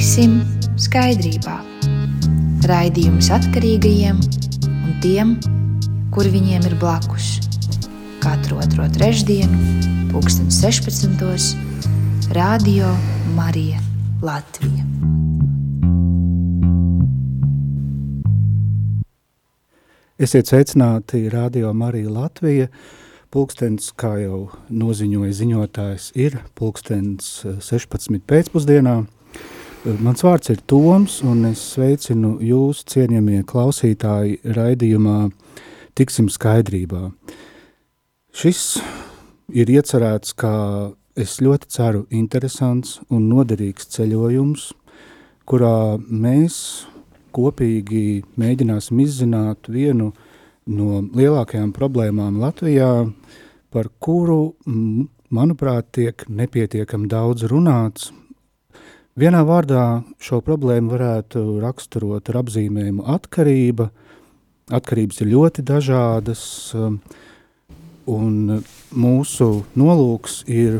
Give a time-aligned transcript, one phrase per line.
[0.00, 0.38] Tiksim
[0.80, 1.58] skaidrībā.
[2.64, 5.34] Raidījums atkarīgajiem un tiem,
[6.08, 7.26] kuri viņiem ir blakus.
[8.22, 9.60] Katru otro trešdienu,
[10.14, 11.52] 2016.
[12.32, 12.88] Radio
[13.36, 13.76] Marija
[14.24, 14.88] Latvija.
[20.16, 22.72] Esiet sveicināti Radio Marija Latvija.
[23.28, 28.16] Pulkstens, kā jau noziņoja ziņotājs, ir pulkstens 16.
[28.16, 29.19] Eh, pēcpusdienā.
[29.80, 35.30] Eh, mans vārds ir Toms, un es sveicinu jūs, cienījamie klausītāji, raidījumā
[35.96, 37.06] Tiksim skaidrībā.
[38.36, 38.60] Šis
[39.56, 40.52] ir iecerēts kā,
[41.16, 44.68] es ļoti ceru, interesants un noderīgs ceļojums,
[45.48, 46.60] kurā mēs
[47.32, 50.12] kopīgi mēģināsim izzināt vienu
[50.68, 53.08] no lielākajām problēmām Latvijā,
[53.72, 54.42] par kuru,
[55.32, 58.12] manuprāt, tiek nepietiekami daudz runāts.
[59.20, 63.90] Vienā vārdā šo problēmu varētu raksturot ar apzīmējumu atkarība.
[64.72, 66.44] Atkarības ir ļoti dažādas,
[66.78, 66.96] um,
[68.08, 68.62] un
[68.96, 70.78] mūsu nolūks ir,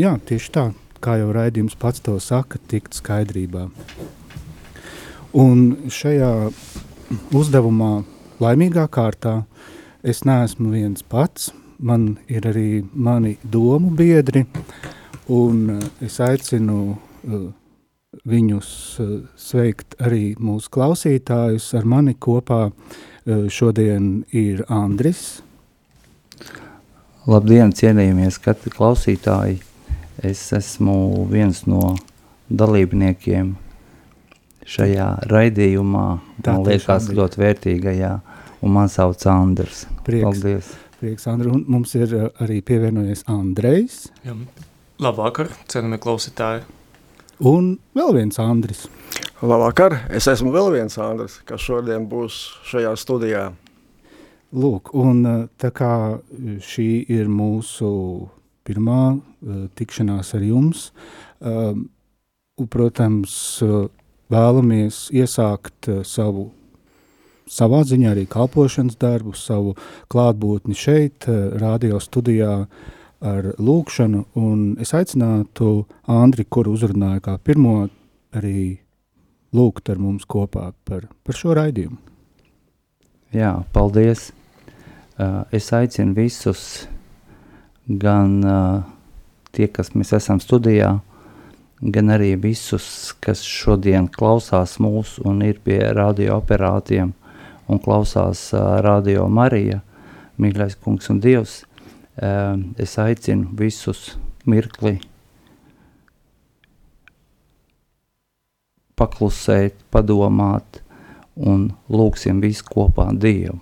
[0.00, 0.64] jā, tieši tā,
[1.04, 3.66] kā jau raidījums pats to saka, tikt skaidrībā.
[5.36, 6.32] Un šajā
[7.36, 7.90] uzdevumā
[8.40, 9.42] Laimīgā kārtā
[10.00, 14.46] es neesmu viens pats, man ir arī mani domu biedri,
[15.28, 16.94] un es aicinu
[18.26, 18.70] viņus
[19.02, 21.72] uh, sveikt arī mūsu klausītājus.
[21.76, 25.42] Ar mani kopā uh, šodien ir Andris.
[27.26, 28.30] Labdien, cienījamie
[28.70, 29.58] klausītāji!
[30.24, 31.96] Es esmu viens no
[32.48, 33.56] dalībniekiem
[34.66, 36.06] šajā raidījumā,
[36.42, 38.12] Tā man liekas, ļoti vērtīgajā,
[38.64, 39.84] un man sauc Andrs.
[40.06, 40.70] Prieks, Paldies.
[41.02, 44.06] Prieks, Andri, un mums ir arī pievienojies Andrejs.
[44.24, 44.38] Jā,
[45.02, 46.64] labvakar, cienījamie klausītāji.
[47.36, 48.86] Un vēl viens Andris.
[49.44, 53.50] Labvakar, es esmu vēl viens Andris, kas šodien būs šajā studijā.
[54.56, 56.16] Lūk, un uh, tā kā
[56.64, 57.90] šī ir mūsu
[58.64, 60.86] pirmā uh, tikšanās ar jums,
[61.44, 61.76] uh,
[62.72, 63.36] protams,
[63.66, 63.90] uh,
[64.32, 66.48] vēlamies iesākt uh, savu
[67.44, 69.76] savā ziņā arī kalpošanas darbu, savu
[70.08, 72.62] klātbūtni šeit, uh, radio studijā
[73.26, 77.78] ar lūkšanu, un es aicinātu Andri, kuru uzrunāju kā pirmo,
[78.36, 78.78] arī
[79.56, 81.98] lūgt ar mums kopā par, par šo raidījumu.
[83.34, 84.30] Jā, paldies.
[85.16, 86.86] Uh, es aicinu visus,
[87.88, 88.84] gan uh,
[89.56, 90.98] tie, kas mēs esam studijā,
[91.80, 97.14] gan arī visus, kas šodien klausās mūs un ir pie radioaparātiem
[97.66, 99.80] un klausās uh, radio Marija,
[100.36, 101.62] mīļais kungs un dievs,
[102.16, 104.16] es aicinu visus
[104.48, 104.96] mirkli
[108.96, 110.80] paklusēt, padomāt
[111.36, 113.60] un lūksim visu kopā Dievu.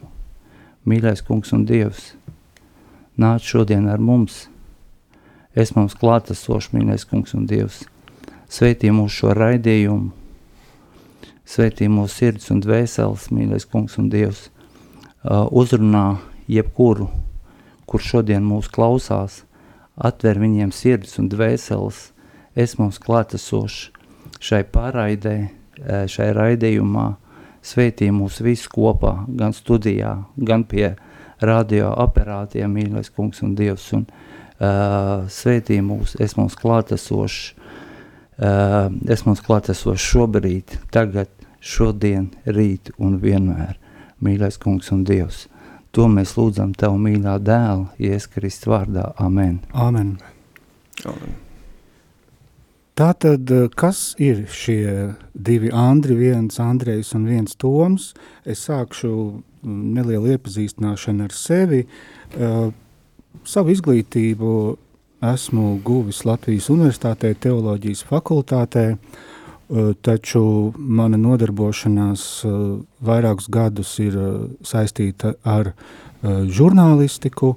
[0.87, 2.13] Mīļais kungs un dievs,
[3.17, 4.45] nāc šodien ar mums,
[5.57, 7.87] es mums klātesošs, mīļais kungs un dievs,
[8.55, 10.13] Sveitī mūsu šo raidījumu,
[11.49, 14.45] sveitī mūsu sirds un dvēseles, mīļais kungs un dievs,
[15.25, 17.09] uzrunā jebkuru,
[17.87, 19.43] kur šodien mūs klausās,
[19.95, 22.11] atver viņiem sirds un dvēseles,
[22.55, 23.91] es mums klātesošs
[24.45, 27.09] šai pārraidē, uh, šai raidījumā,
[27.65, 30.95] sveitī mūs visu kopā, gan studijā, gan pie
[31.41, 37.55] radio aparātiem, mīļais kungs un dievs, un uh, sveitī mūs, es mums klātesošs,
[38.35, 41.29] Uh, es mums klātesošu šobrīd, tagad,
[41.63, 43.77] šodien, rīt un vienmēr.
[44.25, 45.45] Mīļais kungs un Dievs,
[45.95, 49.13] to mēs lūdzam Tev mīļā dēla, Ieskrist vārdā.
[49.23, 49.61] Amen.
[49.73, 50.17] Amen.
[51.07, 51.41] Amen.
[52.95, 58.13] Tātad, kas ir šie divi Andri, viens Andrejs un viens Toms?
[58.47, 59.11] Es sākšu
[59.67, 61.83] nelielu iepazīstināšanu ar sevi.
[62.35, 62.69] Uh,
[63.43, 64.53] savu izglītību
[65.25, 68.99] esmu guvis Latvijas Universitātē, teoloģijas fakultātē, eh,
[70.05, 72.57] taču mana nodarbošanās eh,
[73.05, 74.33] vairākus gadus ir eh,
[74.65, 75.75] saistīta ar
[76.25, 77.51] žurnālistiku,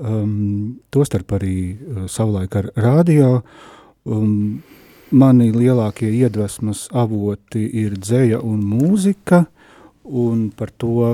[0.00, 0.30] um,
[0.88, 1.76] tostarp arī
[2.08, 3.42] savulaik ar radio.
[4.08, 4.62] Um,
[5.12, 9.42] mani lielākie iedvesmas avoti ir dzēja un mūzika,
[10.08, 11.12] un par to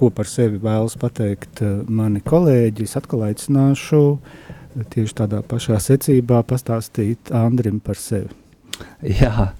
[0.00, 5.80] ko par sevi vēlas pateikt eh, mani kolēģi, es atkal aicināšu eh, tieši tādā pašā
[5.90, 8.39] secībā pastāstīt Andrim par sevi.
[9.20, 9.50] Jā,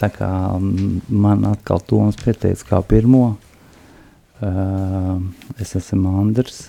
[0.00, 0.30] tā kā
[1.08, 3.24] man atkal Toms pieteica kā pirmo,
[5.60, 6.68] es esmu Andrs,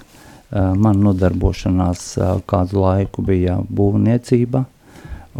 [0.51, 2.07] man nodarbošanās
[2.49, 4.65] kādu laiku bija būvniecība,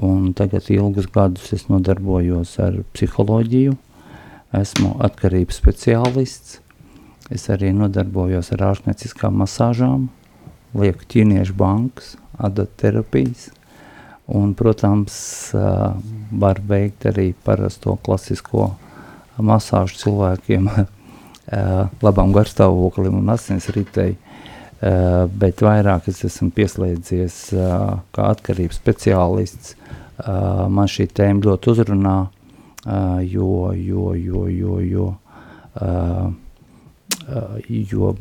[0.04, 3.76] un tagad ilgus gadus es nodarbojos ar psiholoģiju,
[4.56, 6.60] esmu atkarības speciālists,
[7.34, 10.10] es arī nodarbojos ar ārstnieciskām masāžām,
[10.76, 13.50] lieku ķīniešu bankas, adoterapijas,
[14.28, 15.16] un, protams,
[16.32, 18.72] var veikt arī parasto klasisko
[19.38, 20.70] masāžu cilvēkiem
[22.02, 24.16] labam garstāvoklim un asinsritei,
[24.82, 27.38] bet vairāk es esmu pieslēdzies
[28.16, 29.76] kā atkarības speciālists.
[30.72, 32.18] Man šī tēma ļoti uzrunā,
[33.30, 35.08] jo, jo, jo, jo, jo,
[37.92, 38.16] jo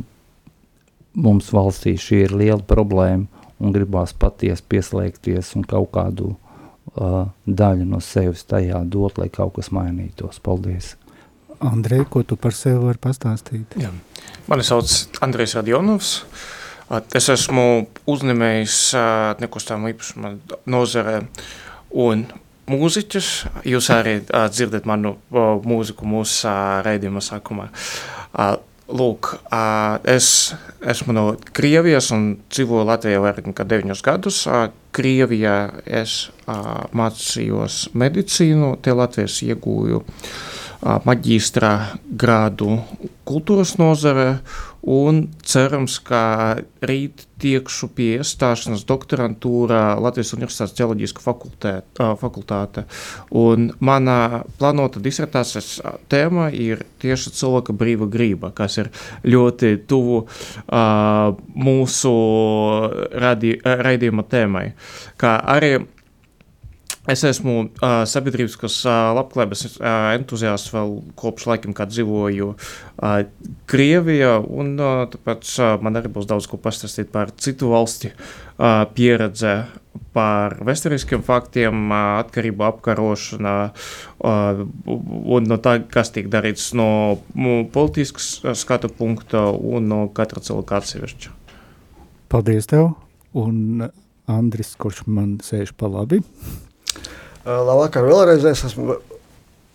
[1.15, 7.87] mums valstī šī ir liela problēma un gribās patiesi pieslēgties un kaut kādu uh, daļu
[7.89, 10.41] no sevis tajā dot, lai kaut kas mainītos.
[10.45, 10.95] Paldies!
[11.65, 13.77] Andrej, ko tu par sevi vari pastāstīt?
[13.81, 13.93] Jā.
[14.51, 14.91] Mani sauc
[15.25, 16.17] Andrejs Radionovs.
[17.17, 18.79] Es esmu uzņēmējs
[19.41, 20.35] nekustamā īpašuma
[20.69, 21.23] nozarē
[22.05, 22.27] un
[22.69, 23.31] mūziķis.
[23.71, 25.15] Jūs arī dzirdat manu
[25.65, 26.53] mūziku mūsu
[26.85, 27.71] raidījuma sākumā.
[28.85, 29.31] Lūk,
[30.05, 30.27] es
[30.85, 31.23] esmu no
[31.57, 34.43] Krievijas un dzīvoju Latvijā vairāk nekā 9 gadus.
[34.95, 35.55] Krievijā
[35.89, 36.29] es
[36.93, 40.03] mācījos medicīnu, te Latvijas iegūju
[41.09, 41.73] maģistra
[42.05, 42.77] grādu
[43.25, 44.43] kultūras nozare
[44.85, 51.25] un cerams, ka rīt tiekšu pie iestāšanās doktorantūrā Latvijas Universitātes ģeoloģiska
[52.21, 52.85] fakultāte.
[53.41, 54.17] Un mana
[54.59, 55.81] plānota disertācijas
[56.13, 58.93] tēma ir tieši cilvēka brīva grība, kas ir
[59.25, 62.15] ļoti tuvu uh, mūsu
[63.25, 64.69] radi, raidījuma tēmai.
[65.21, 65.77] Kā arī
[67.05, 68.57] Es esmu uh, sabiedrības
[68.89, 73.19] uh, labklājības uh, entuziasts vēl kopš laikam, kad dzīvoju uh,
[73.69, 74.39] Krievijā.
[74.41, 79.53] Un, uh, tāpēc uh, man arī būs daudz ko pastāstīt par citu valsti uh, pieredzi,
[80.17, 87.21] par vēsturiskiem faktiem, uh, atkarību apkarošanā uh, un no tā, kas tiek darīts no
[87.77, 91.39] politiskas skatu punkta un no katra cilvēka atsevišķa.
[92.33, 92.95] Paldies tev!
[93.37, 93.91] Un
[94.25, 96.25] Andris, kurš man sēž pa labi.
[97.45, 98.99] Labvakar, vēlreiz es esmu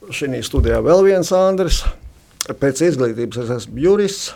[0.09, 1.83] šī studijā vēl viens Andris.
[2.49, 4.31] Pēc izglītības es esmu jurists.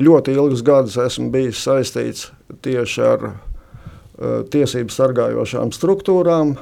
[0.00, 2.28] Ļoti ilgus gadus esmu bijis saistīts
[2.64, 3.26] tieši ar
[4.52, 6.54] tiesību sargājošām struktūrām,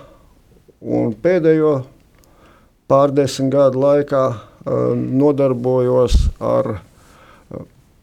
[1.23, 1.73] pēdējo
[2.91, 4.25] pārdesmit gadu laikā
[4.95, 6.79] nodarbojos ar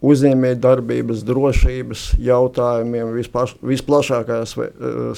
[0.05, 4.45] uzņēmēju darbības drošības jautājumiem vispaš, visplašākajā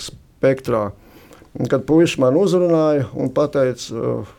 [0.01, 0.87] spektrā.
[1.57, 4.29] Un, kad puisis man uzrunāja un teica uh,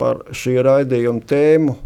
[0.00, 1.76] par šī raidījuma tēmu,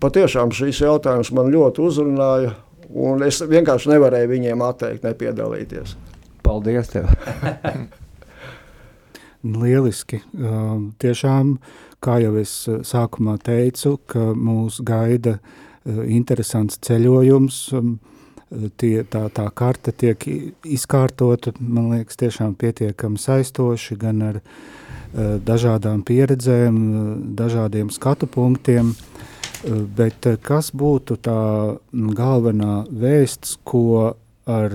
[0.00, 2.54] patiešām šīs jautājums man ļoti uzrunāja,
[2.94, 5.96] un es vienkārši nevarēju viņiem atteikt, nepiedalīties.
[6.46, 6.92] Paldies!
[6.92, 7.10] Tev.
[9.62, 10.22] Lieliski.
[10.38, 11.56] Uh, tiešām,
[12.02, 12.54] kā jau es
[12.86, 17.60] sākumā teicu, ka mūs gaida uh, interesants ceļojums.
[17.76, 17.96] Um,
[18.78, 20.22] tie, tā, tā karte tiek
[20.62, 24.50] izkārtota, man liekas, tiešām pietiekami saistoši, gan ar uh,
[25.14, 26.76] dažādām pieredzēm,
[27.36, 28.94] dažādiem skatu punktiem,
[29.96, 31.40] bet kas būtu tā
[31.92, 34.14] galvenā vēsts, ko
[34.46, 34.74] ar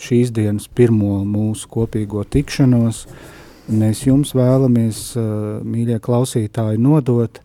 [0.00, 3.06] šīs dienas pirmo mūsu kopīgo tikšanos
[3.72, 5.02] mēs jums vēlamies,
[5.64, 7.42] mīļie klausītāji, nodot,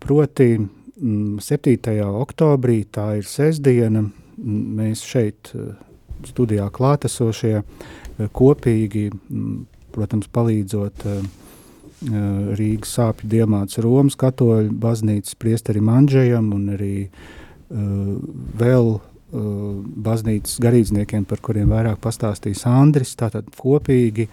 [0.00, 0.52] proti
[1.00, 1.76] 7.
[2.20, 4.02] oktobrī, tā ir sestdiena,
[4.40, 5.72] mēs šeit eh,
[6.28, 9.08] studijā klātesošie eh, kopīgi,
[9.94, 11.22] protams, palīdzot eh,
[12.56, 16.94] Rīgas sāpju diemāts Romas katoļu baznīcas priesterim Andžejam un arī
[17.68, 18.88] vēl
[20.00, 24.30] baznīcas garīdzniekiem, par kuriem vairāk pastāstīs Andris, tātad kopīgi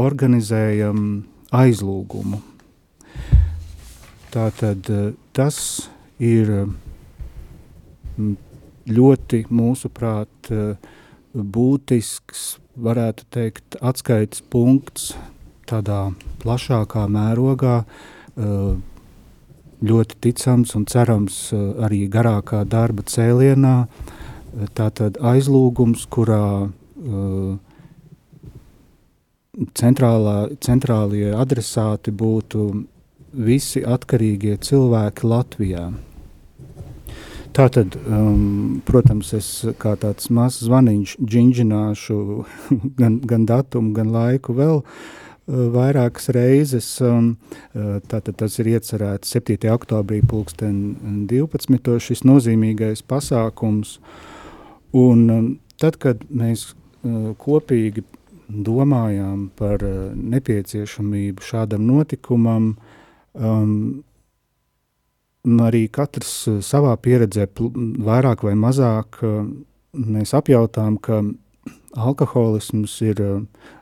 [0.00, 1.04] organizējam
[1.52, 2.40] aizlūgumu.
[4.32, 4.88] Tātad
[5.36, 5.60] tas
[6.18, 6.50] ir
[8.86, 10.76] ļoti, mūsuprāt, eh,
[11.34, 15.14] būtisks, varētu teikt, atskaites punkts
[15.66, 17.84] tādā plašākā mērogā,
[18.36, 18.76] eh,
[19.82, 21.56] ļoti ticams un cerams eh,
[21.86, 23.88] arī garākā darba cēlienā.
[24.74, 26.70] Tātad aizlūgums, kurā
[29.74, 32.86] centrālā, centrālie adresāti būtu
[33.34, 35.88] visi atkarīgie cilvēki Latvijā.
[37.54, 39.48] Tātad, um, protams, es
[39.78, 42.16] kā tāds mazs zvaniņš džinģināšu
[43.00, 44.88] gan, gan datumu, gan laiku vēl uh,
[45.46, 46.88] vairākas reizes.
[46.98, 47.36] Um,
[47.70, 49.70] uh, tātad tas ir iecerēts 7.
[49.70, 51.94] oktobrī pulksten 12.
[52.02, 54.00] šis nozīmīgais pasākums.
[54.94, 55.46] Un um,
[55.78, 56.72] tad, kad mēs
[57.38, 58.02] kopīgi
[58.48, 59.82] domājām par
[60.14, 62.74] nepieciešamību šādam notikumam,
[63.34, 64.02] um,
[65.44, 66.32] arī katrs
[66.64, 69.20] savā pieredzē vairāk vai mazāk
[69.92, 71.20] mēs apjautām, ka
[71.94, 73.20] alkoholisms ir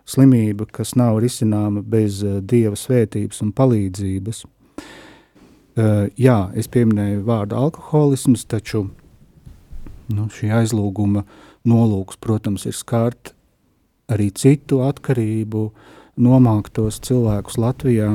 [0.04, 4.42] slimība, kas nav risināma bez dieva svētības un palīdzības.
[6.20, 8.90] Jā, es pieminēju vārdu alkoholisms, taču
[10.12, 11.24] nu, šī aizlūguma
[11.64, 13.32] nolūks, protams, ir skart
[14.12, 15.70] arī citu atkarību
[16.20, 18.10] nomāktos cilvēkus Latvijā.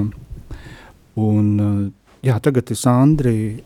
[1.17, 1.93] Un,
[2.25, 3.63] jā, tagad es Andriju,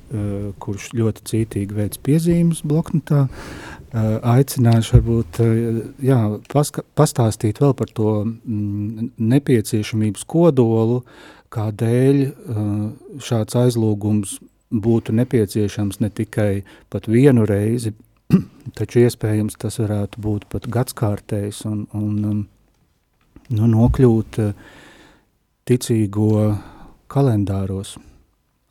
[0.63, 3.25] kurš ļoti cītīgi veids piezīmes bloknotā,
[3.91, 5.41] aicināšu varbūt
[6.07, 6.19] jā,
[6.53, 11.01] paska, pastāstīt vēl par to mm, nepieciešamības kodolu,
[11.51, 12.21] kādēļ
[13.19, 14.37] šāds aizlūgums
[14.71, 17.93] būtu nepieciešams ne tikai pat vienu reizi,
[18.79, 22.41] taču iespējams tas varētu būt pat gadskārtējs un, un um,
[23.51, 24.39] nu, nokļūt
[25.67, 26.31] ticīgo
[27.11, 27.97] kalendāros.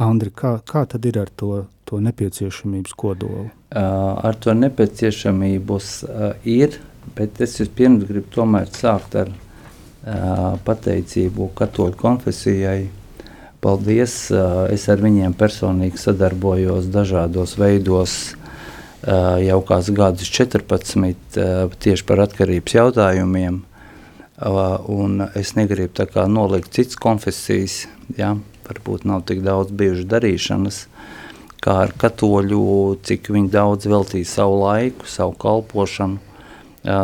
[0.01, 3.51] Andri, kā, kā tad ir ar to, to nepieciešamības kodolu?
[3.71, 6.79] Uh, ar to nepieciešamības uh, ir,
[7.19, 12.89] bet es vispirms gribu tomēr sākt ar uh, pateicību katoļu konfesijai.
[13.61, 14.17] Paldies!
[14.33, 22.09] Uh, es ar viņiem personīgi sadarbojos dažādos veidos uh, jau kāds gadus 14 uh, tieši
[22.09, 23.61] par atkarības jautājumiem.
[24.41, 27.83] Un es negribu nolikt citas konfesijas,
[28.17, 30.79] ja, varbūt nav tik daudz bijušas darīšanas,
[31.61, 32.63] kā ar katoļu,
[33.05, 36.19] cik viņi daudz veltīja savu laiku, savu kalpošanu,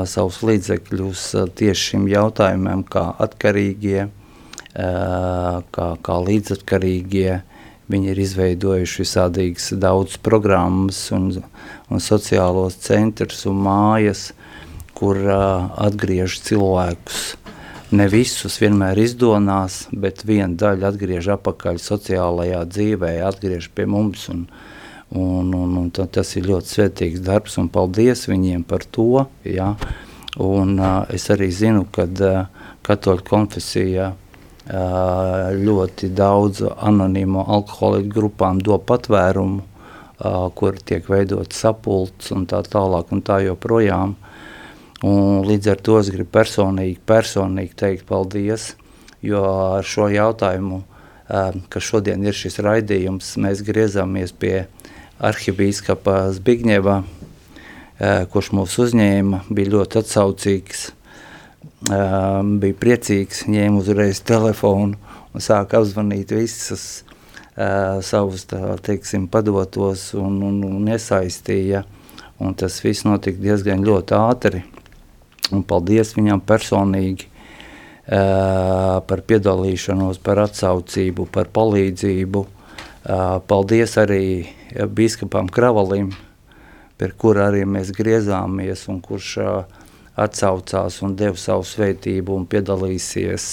[0.08, 1.26] savus līdzekļus
[1.58, 4.08] tieši šim jautājumam, kā atkarīgie,
[4.72, 7.42] kā, kā līdzatkarīgie.
[7.86, 11.28] Viņi ir izveidojuši visādīgas daudz programmas un,
[11.86, 14.32] un sociālos centrus un mājas,
[14.96, 17.34] kur uh, atgriež cilvēkus
[17.94, 24.26] ne visus vienmēr izdonās, bet viena daļa atgriež atpakaļ sociālajā dzīvē, atgriež pie mums.
[24.32, 24.46] Un,
[25.14, 29.26] un, un, un tas ir ļoti svētīgs darbs, un paldies viņiem par to.
[29.46, 29.74] Ja.
[30.42, 38.60] Un, uh, es arī zinu, ka uh, katoļu konfesija uh, ļoti daudz anonīmo alkoholiķu grupām
[38.60, 44.16] do patvērumu, uh, kur tiek veidot sapulcs un tā tālāk un tā joprojām.
[45.04, 48.70] Un līdz ar to es gribu personīgi, personīgi teikt paldies,
[49.20, 49.42] jo
[49.76, 50.80] ar šo jautājumu,
[51.68, 54.64] ka šodien ir šis raidījums, mēs griezāmies pie
[55.20, 57.02] arhibīskapa Zbigņeva,
[58.32, 60.86] kurš mūs uzņēma, bija ļoti atsaucīgs,
[61.84, 64.96] bija priecīgs, ņēma uzreiz telefonu
[65.34, 66.86] un sāka apzvanīt visas
[68.04, 71.84] savus, tā teiksim, padotos un, un, un iesaistīja,
[72.40, 74.64] un tas viss notika diezgan ļoti ātri.
[75.54, 82.42] Un paldies viņam personīgi uh, par piedalīšanos, par atsaucību, par palīdzību.
[83.06, 84.24] Uh, paldies arī
[84.90, 86.10] biskupam Kravalim,
[86.98, 89.82] pie kura arī mēs griezāmies un kurš uh,
[90.16, 93.50] atsaucās un deva savu svētību un piedalīsies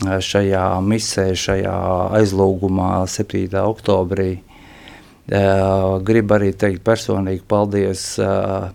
[0.00, 1.76] šajā misē, šajā
[2.20, 3.50] aizlūgumā 7.
[3.60, 4.30] oktobrī.
[6.06, 8.70] Gribu arī teikt personīgi paldies uh,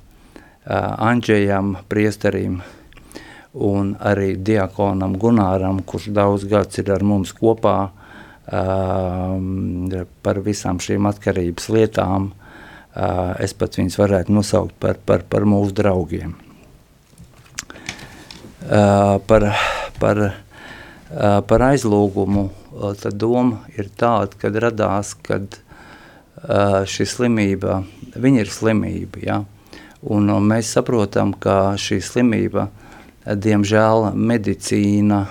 [0.65, 2.62] Andžejam, priesterim
[3.53, 7.77] un arī diakonam Gunāram, kurš daudz gads ir ar mums kopā
[10.25, 12.31] par visām šīm atkarības lietām.
[13.41, 16.36] Es pat viņus varētu nosaukt par, par, par mūsu draugiem.
[18.65, 19.50] Par,
[20.00, 20.22] par,
[21.50, 22.50] par aizlūgumu
[23.01, 25.60] tad doma ir tāda, kad radās, kad
[26.89, 27.84] šī slimība,
[28.19, 29.43] viņa ir slimība, ja?
[30.05, 32.67] Un, un mēs saprotam, ka šī slimība,
[33.25, 35.24] diemžēl, medicīna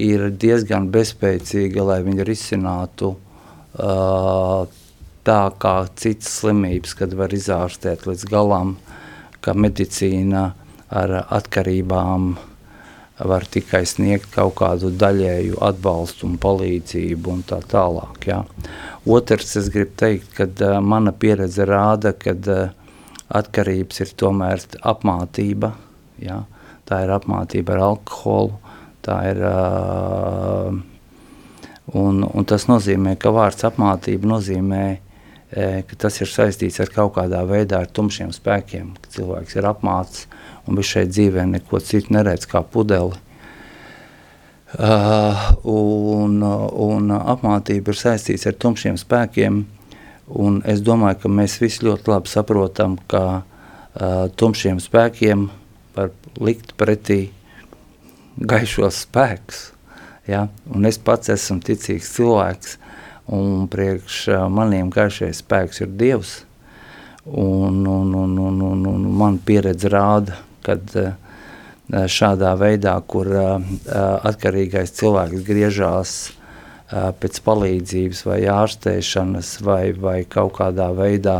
[0.00, 4.64] ir diezgan bezspēcīga, lai viņu risinātu uh,
[5.28, 8.78] tā kā citas slimības, kad var izārstēt līdz galam,
[9.44, 10.50] ka medicīna
[10.88, 12.32] ar atkarībām
[13.20, 18.24] var tikai sniegt kaut kādu daļēju atbalstu un palīdzību un tā tālāk.
[18.30, 18.40] Ja.
[19.04, 22.79] Otrs, es gribu teikt, ka uh, mana pieredze rāda, ka uh,
[23.30, 25.74] atkarības ir tomēr apmātība.
[26.22, 26.42] Ja?
[26.88, 28.58] Tā ir apmātība ar alkoholu.
[29.10, 29.38] Ir,
[31.98, 34.82] un, un tas nozīmē, ka vārds apmātība nozīmē,
[35.50, 38.92] ka tas ir saistīts ar kaut kādā veidā ar tumšiem spēkiem.
[39.14, 40.28] Cilvēks ir apmāts
[40.66, 43.18] un viņš šeit dzīvē neko citu neredz kā pudeli.
[44.70, 49.79] Uh, un, un apmātība ir saistīts ar tumšiem spēkiem, uh,
[50.30, 55.48] Un es domāju, ka mēs visi ļoti labi saprotam, ka uh, tumšiem spēkiem
[55.96, 57.30] var likt pretī
[58.38, 59.64] gaišos spēks.
[60.30, 60.46] Ja?
[60.70, 62.76] Un es pats esmu ticīgs cilvēks,
[63.34, 66.40] un priekš maniem gaišais spēks ir Dievs.
[67.26, 70.94] Un, un, un, un, un, un man pieredze rāda, kad
[71.90, 73.28] šādā veidā, kur
[73.90, 76.14] atkarīgais cilvēks griežās
[76.90, 81.38] pēc palīdzības vai ārstēšanas vai, vai kaut kādā veidā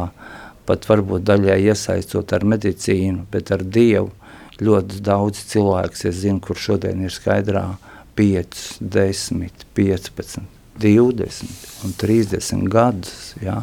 [0.69, 4.12] pat varbūt daļai iesaistot ar medicīnu, bet ar Dievu
[4.61, 7.64] ļoti daudz cilvēks, es zinu, kur šodien ir skaidrā
[8.19, 10.45] 5, 10, 15,
[10.80, 13.62] 20 un 30 gadus, ja?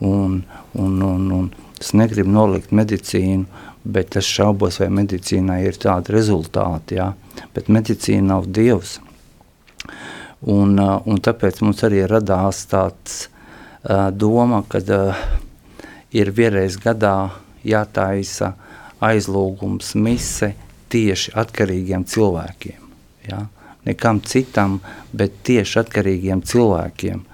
[0.00, 0.40] un,
[0.72, 3.44] un, un, un es negribu nolikt medicīnu,
[3.84, 7.12] bet es šaubos, vai medicīnai ir tādi rezultāti, ja?
[7.54, 8.98] bet medicīna nav Dievs,
[10.44, 13.24] Un, uh, un tāpēc mums arī radās tāds
[13.88, 15.22] uh, doma, ka uh,
[16.12, 17.32] ir vienreiz gadā
[17.64, 18.52] jātaisa
[19.04, 20.52] aizlūgums mise
[20.92, 22.90] tieši atkarīgiem cilvēkiem.
[23.28, 23.46] Ja?
[23.88, 24.78] Nekam citam,
[25.12, 27.24] bet tieši atkarīgiem cilvēkiem.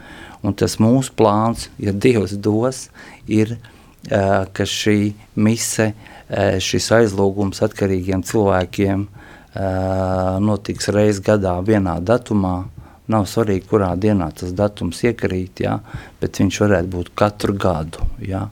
[0.47, 2.89] Un tas mūsu plāns, ja Dievs dos,
[3.27, 11.99] ir, uh, ka šī mise, uh, šis aizlūgums atkarīgiem cilvēkiem uh, notiks reiz gadā vienā
[12.01, 12.71] datumā,
[13.11, 15.81] Nav svarīgi, kurā dienā tas datums iekrīt, ja,
[16.21, 17.99] bet viņš varētu būt katru gadu.
[18.23, 18.49] Ja.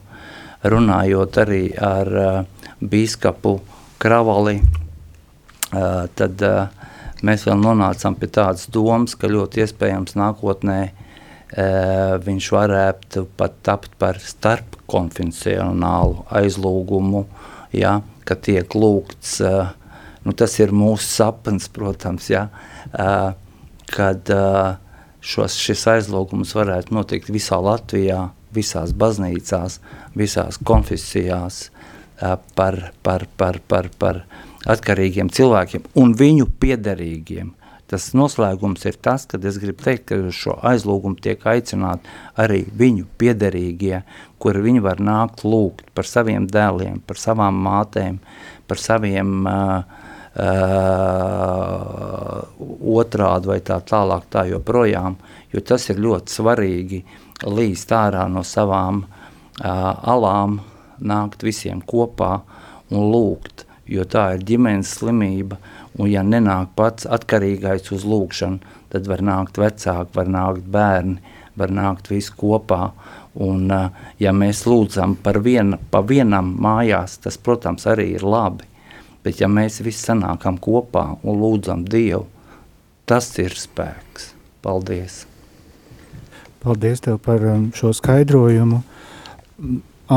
[0.67, 2.43] Runājot arī ar uh,
[2.83, 3.59] bīskapu
[3.99, 6.67] Kravali, uh, tad uh,
[7.23, 13.91] mēs vēl nonācām pie tādas domas, ka ļoti iespējams nākotnē uh, viņš varētu pat tapt
[14.01, 17.25] par starpkonfesionālu aizlūgumu,
[17.75, 19.67] ja, ka tiek lūgts, uh,
[20.27, 22.49] nu tas ir mūsu sapnis, protams, ja,
[22.91, 23.31] uh,
[23.93, 24.29] kad
[25.21, 29.79] šos, šis aizlūgums varētu notikt visā Latvijā, visās baznīcās,
[30.17, 31.69] visās konfesijās
[32.55, 34.23] par, par, par, par, par
[34.69, 37.53] atkarīgiem cilvēkiem un viņu piederīgiem.
[37.89, 42.05] Tas noslēgums ir tas, kad es gribu teikt, ka šo aizlūgumu tiek aicināt
[42.37, 44.03] arī viņu piederīgie,
[44.37, 48.19] kuri viņi var nākt lūgt par saviem dēliem, par savām mātēm,
[48.69, 50.05] par saviem uh,
[52.99, 55.17] otrādi vai tā tālāk tā joprojām,
[55.53, 56.99] jo tas ir ļoti svarīgi
[57.47, 59.03] līst ārā no savām
[59.59, 60.59] alām,
[60.99, 62.39] nākt visiem kopā
[62.91, 65.57] un lūgt, jo tā ir ģimenes slimība,
[65.99, 71.19] un ja nenāk pats atkarīgais uz lūgšanu, tad var nākt vecāki, var nākt bērni,
[71.59, 72.91] var nākt visi kopā,
[73.39, 73.67] un
[74.19, 78.68] ja mēs lūdzam par viena, pa vienam mājās, tas, protams, arī ir labi,
[79.29, 82.23] Bet ja mēs visi sanākam kopā un lūdzam Dievu,
[83.05, 84.31] tas ir spēks.
[84.65, 85.19] Paldies!
[86.63, 88.79] Paldies tev par um, šo skaidrojumu.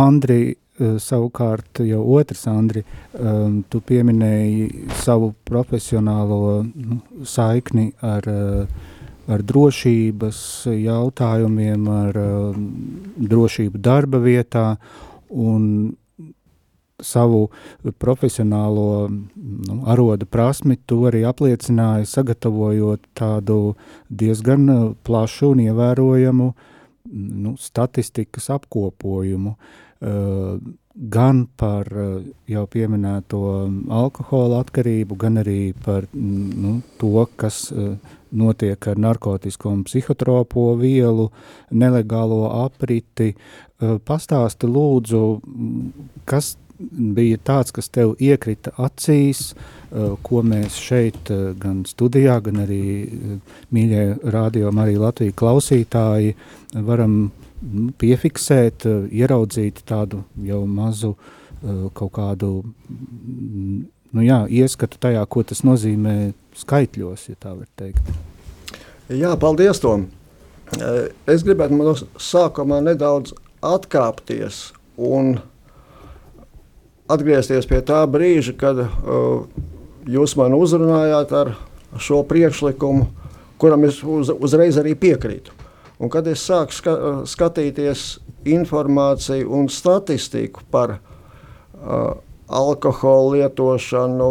[0.01, 8.99] Andri, uh, savukārt jau otrs Andri, um, tu pieminēji savu profesionālo nu, saikni ar, uh,
[9.29, 12.69] ar drošības jautājumiem, ar um,
[13.21, 14.71] drošību darba vietā,
[15.29, 15.93] un
[17.03, 17.49] savu
[17.99, 23.75] profesionālo nu, arodu prasmi, to arī apliecināja, sagatavojot tādu
[24.09, 26.53] diezgan uh, plašu un ievērojamu
[27.13, 29.57] nu, statistikas apkopojumu.
[30.03, 30.57] Uh,
[30.93, 33.43] gan par uh, jau pieminēto
[34.03, 37.95] alkohola atkarību, gan arī par nu, to, kas uh,
[38.33, 41.29] notiek ar narkotiku un psihotropo vielu,
[41.71, 43.35] nelegālo apriti.
[43.83, 45.23] Pastāsti lūdzu,
[46.29, 46.53] kas
[46.91, 52.83] bija tāds, kas tev iekrita acīs, uh, ko mēs šeit uh, gan studijā, gan arī
[53.07, 56.35] uh, mīļie rādio arī Latviju klausītāji
[56.75, 57.17] varam
[57.63, 61.15] nu, piefiksēt, ieraudzīt tādu jau mazu
[61.95, 62.49] kaut kādu
[64.13, 68.03] nu jā, ieskatu tajā, ko tas nozīmē skaitļos, ja tā var teikt.
[69.13, 70.09] Jā, paldies Tom.
[71.31, 75.52] Es gribētu no sākumā nedaudz atkāpties un uh,
[77.13, 78.81] atgriezties pie tā brīža, kad
[80.09, 81.55] jūs man uzrunājāt ar
[82.01, 83.07] šo priekšlikumu,
[83.61, 85.55] kuram es uz, uzreiz arī piekrītu.
[86.03, 86.95] Un kad es sāku ska,
[87.29, 88.17] skatīties
[88.51, 92.17] informāciju un statistiku par uh,
[92.51, 94.31] alkoholu lietošanu,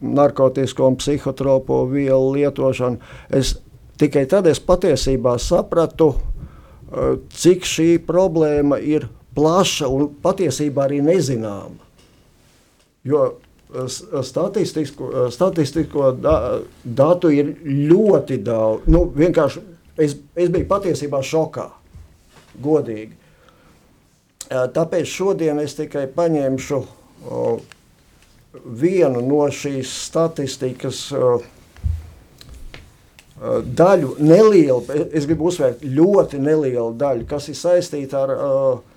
[0.00, 2.98] narkotiku un psihotropo vielu lietošanu,
[3.30, 3.54] es
[4.00, 9.06] tikai tad es patiesībā sapratu, uh, cik šī problēma ir
[9.36, 11.84] plaša un patiesībā arī nezināma.
[13.06, 16.36] Jo eh, statistisko, eh, statistisko da,
[16.84, 18.88] datu ir ļoti daudz.
[18.90, 21.68] Nu, es, es biju patiesībā šokā,
[22.62, 23.12] godīgi.
[24.46, 26.82] Eh, tāpēc šodien es tikai paņemšu
[28.80, 31.00] vienu no šīs statistikas
[33.76, 34.78] daļu, nelielu,
[35.12, 38.95] es gribu uzsvērt, ļoti nelielu daļu, kas ir saistīta ar uh,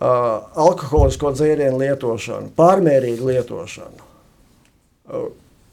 [0.00, 4.10] uh, alkoholisko dzērienu lietošanu, pārmērīgu lietošanu.
[5.04, 5.26] Uh,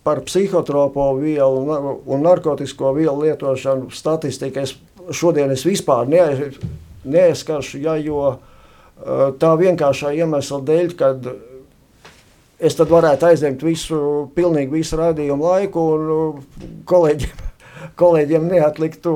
[0.04, 4.74] par psihotropo vielu un narkotisko vielu lietošanu statistika es
[5.14, 6.58] šodien es vispār neaiz,
[7.04, 11.32] neaizskaršu, ja, jo uh, tā vienkāršā iemesla dēļ, kad
[12.62, 14.02] es varētu aizņemt visu,
[14.36, 16.44] pilnīgi visu raidījumu laiku un uh,
[16.90, 17.51] kolēģiem
[18.00, 19.13] kolēģiem neatliktu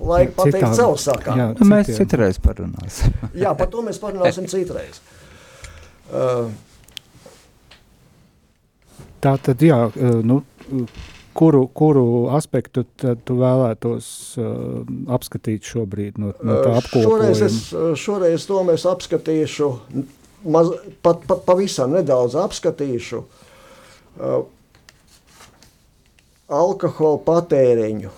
[0.00, 0.78] laiku pateikt Citādi.
[0.80, 1.40] savu sakām.
[1.40, 3.16] Jā, nu, mēs citreiz parunāsim.
[3.44, 5.02] jā, par to mēs parunāsim citreiz.
[6.06, 6.48] Uh,
[9.26, 10.42] Tā tad, jā, uh, nu,
[11.36, 12.04] kuru, kuru
[12.36, 14.08] aspektu tu vēlētos
[14.40, 14.82] uh,
[15.16, 17.32] apskatīt šobrīd no, no tā uh, apkopojuma?
[17.32, 19.70] Šoreiz, es, uh, šoreiz to mēs apskatīšu,
[20.52, 20.70] maz,
[21.04, 23.24] pat, pat pavisam nedaudz apskatīšu.
[24.16, 24.44] Uh,
[26.48, 28.10] alkohola patēriņu.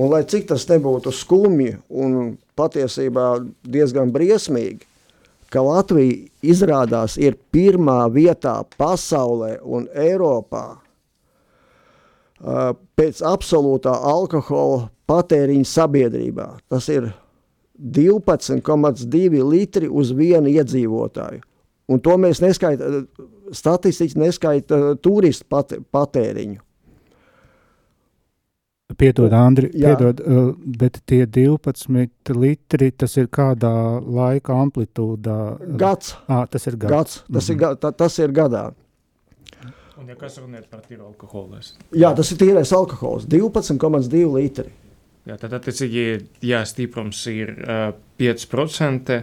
[0.00, 3.26] Un, lai cik tas nebūtu skumji un patiesībā
[3.68, 4.86] diezgan briesmīgi,
[5.50, 10.80] ka Latvija izrādās ir pirmā vietā pasaulē un Eiropā
[12.96, 16.46] pēc absolūtā alkohola patēriņa sabiedrībā.
[16.70, 17.10] Tas ir
[17.76, 21.42] 12,2 litri uz vienu iedzīvotāju.
[21.90, 23.04] Un to mēs neskaitām,
[23.52, 25.44] statistiski neskaita turistu
[25.92, 26.60] patēriņu.
[28.98, 29.92] Piedod, Andri, Jā.
[29.92, 33.72] piedod, uh, bet tie 12 litri, tas ir kādā
[34.02, 35.38] laika amplitūdā?
[35.78, 36.16] Gads.
[36.26, 36.90] À, tas ir gads.
[36.90, 37.18] gads.
[37.20, 37.52] Tas, mm -hmm.
[37.52, 38.64] ir, ga, ta, tas ir gadā.
[40.00, 41.58] Un ja kas runāt par tīru alkoholu?
[41.92, 44.70] Jā, tas ir tīrais alkohols, 12,2 litri.
[45.28, 46.04] Jā, tad, attiecīgi,
[46.42, 49.22] ja stiprums ir uh, 5%,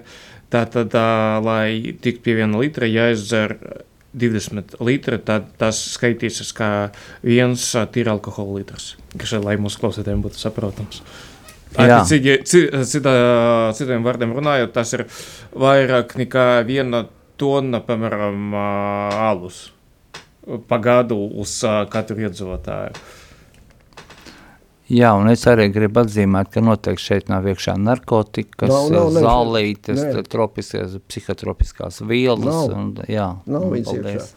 [0.49, 3.57] tad, tad uh, lai tiktu pie viena litra, jāizdzer
[4.15, 6.69] 20 litri, tad tas skaitīsies kā
[7.25, 11.01] viens tīra alkohola litrs, kas, lai mūsu klausītājiem būtu saprotams.
[12.07, 12.37] Citi,
[12.87, 13.13] cita,
[13.75, 15.03] citiem vārdiem runājot, tas ir
[15.53, 17.03] vairāk nekā viena
[17.37, 19.67] tonna, piemēram, alus
[20.69, 21.59] pagādu uz
[21.91, 22.95] katru iedzīvotāju.
[24.87, 29.99] Jā, un es arī gribu atzīmēt, ka noteikti šeit nav iekšā narkotikas, nav, nav, zālītes,
[29.99, 30.21] ne.
[30.23, 32.45] tropiskas, psihotropiskās vielas.
[32.47, 34.27] Nav, un, jā, nav viņas iekšā.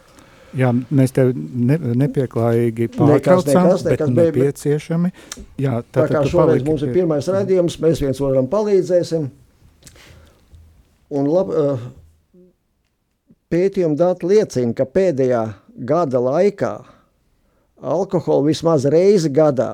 [0.59, 5.11] Jā, mēs tev ne, nepieklājīgi pārtraucam, nekas, nekas, bet nekas, nepieciešami.
[5.63, 9.29] Jā, tā kā šoreiz mums ir pirmais redzījums, mēs viens otram palīdzēsim.
[11.15, 11.85] Un lab, uh,
[13.51, 15.45] pētījuma dati liecina, ka pēdējā
[15.87, 16.73] gada laikā
[17.79, 19.71] alkoholu vismaz reizi gadā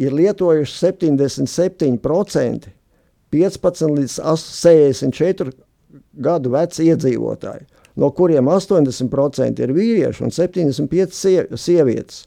[0.00, 2.70] ir lietojuši 77%
[3.30, 5.52] 15 līdz 64
[6.22, 7.66] gadu veci iedzīvotāji,
[8.00, 12.24] no kuriem 80% ir vīrieši un 75% sievietes.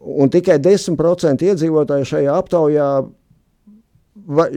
[0.00, 2.88] Un tikai 10% iedzīvotāji šajā aptaujā,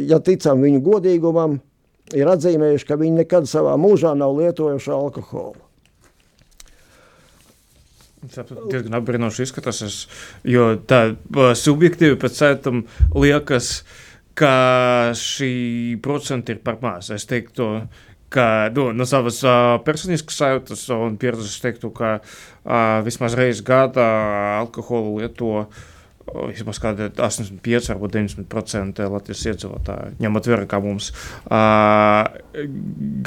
[0.08, 1.60] ja ticam viņu godīgumam,
[2.15, 5.60] ir atzīmējuši, ka viņi nekad savā mūžā nav lietojuši alkoholu.
[8.24, 9.82] Diezgan apbrīnoši izskatās.
[9.86, 10.00] Es,
[10.48, 11.16] jo tā
[11.60, 12.84] subjektīvi pēc tam
[13.16, 13.84] liekas,
[14.38, 14.56] ka
[15.18, 15.54] šī
[16.04, 17.12] procenta ir par maz.
[17.14, 17.70] Es teiktu,
[18.34, 24.08] ka nu, no savas uh, personiskas sajūtas un pieredzes teiktu, ka uh, vismaz reizi gadā
[24.62, 25.68] alkoholu lieto.
[26.24, 32.24] Vismaz kāda 85, varbūt 90% Latvijas iedzīvotāju, ņemot vērā, ka mums uh,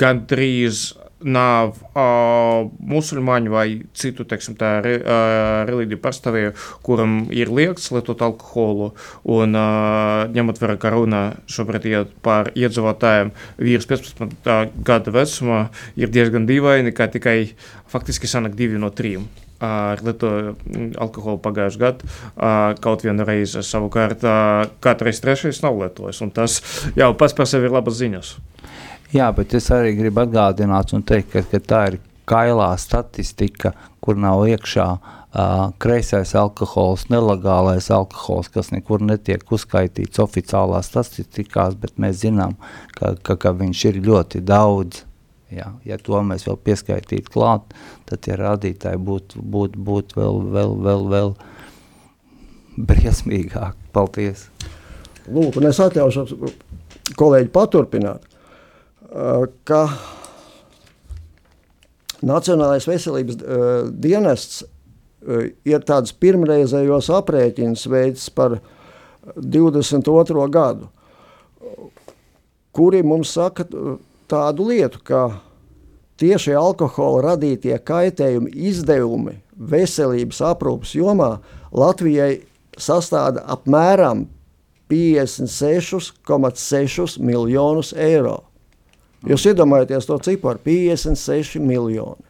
[0.01, 0.89] gandrīz
[1.24, 6.52] nav uh, musulmaņu vai citu teiksim, tā, re, uh, reliģiju pārstāvēju,
[6.85, 8.90] kuram ir liekts lietot alkoholu.
[9.24, 15.64] Un, uh, ņemot vērā, ka runa šobrīd ir par iedzīvotājiem vīrs 15 gada vecumā,
[15.96, 17.38] ir diezgan dīvaini, ka tikai
[17.92, 19.31] faktiski sanāk divi no trim.
[19.57, 20.52] Ar lietoju
[21.00, 24.20] alkoholu pagājušajā gadā, kaut vienu reizi savukārt
[24.85, 26.20] katrs trešais nav lietojis.
[26.37, 26.59] Tas
[26.92, 28.35] jau pats par sevi ir labas ziņas.
[29.14, 33.71] Jā, bet es arī gribu atgādināt un teikt, ka, ka tā ir kailā statistika,
[34.03, 41.95] kur nav iekšā uh, kreisais alkohols, nelegālais alkohols, kas nekur netiek uzskaitīts oficiālās statistikās, bet
[42.03, 42.57] mēs zinām,
[42.99, 45.05] ka, ka, ka viņš ir ļoti daudz.
[45.55, 47.75] Jā, ja to mēs vēl pieskaitītu klāt,
[48.11, 51.37] tad tie rādītāji būtu būt, būt vēl, vēl, vēl, vēl
[52.90, 53.79] briesmīgāk.
[53.95, 54.49] Paldies!
[55.31, 56.27] Lūk, un es atļaušu
[57.19, 58.27] kolēģi paturpināt
[59.64, 59.83] ka
[62.27, 68.57] Nacionālais veselības uh, dienests uh, ir tāds pirmreizējos aprēķins veids par
[69.37, 70.47] 22.
[70.55, 70.88] gadu,
[72.73, 73.66] kuri mums saka
[74.31, 75.27] tādu lietu, ka
[76.21, 81.38] tieši alkohola radītie kaitējumi izdevumi veselības aprūpas jomā
[81.77, 82.40] Latvijai
[82.79, 84.27] sastāda apmēram
[84.90, 88.45] 56,6 miljonus eiro.
[89.27, 92.23] Jūs iedomājaties to ciparu- 56 miljoni.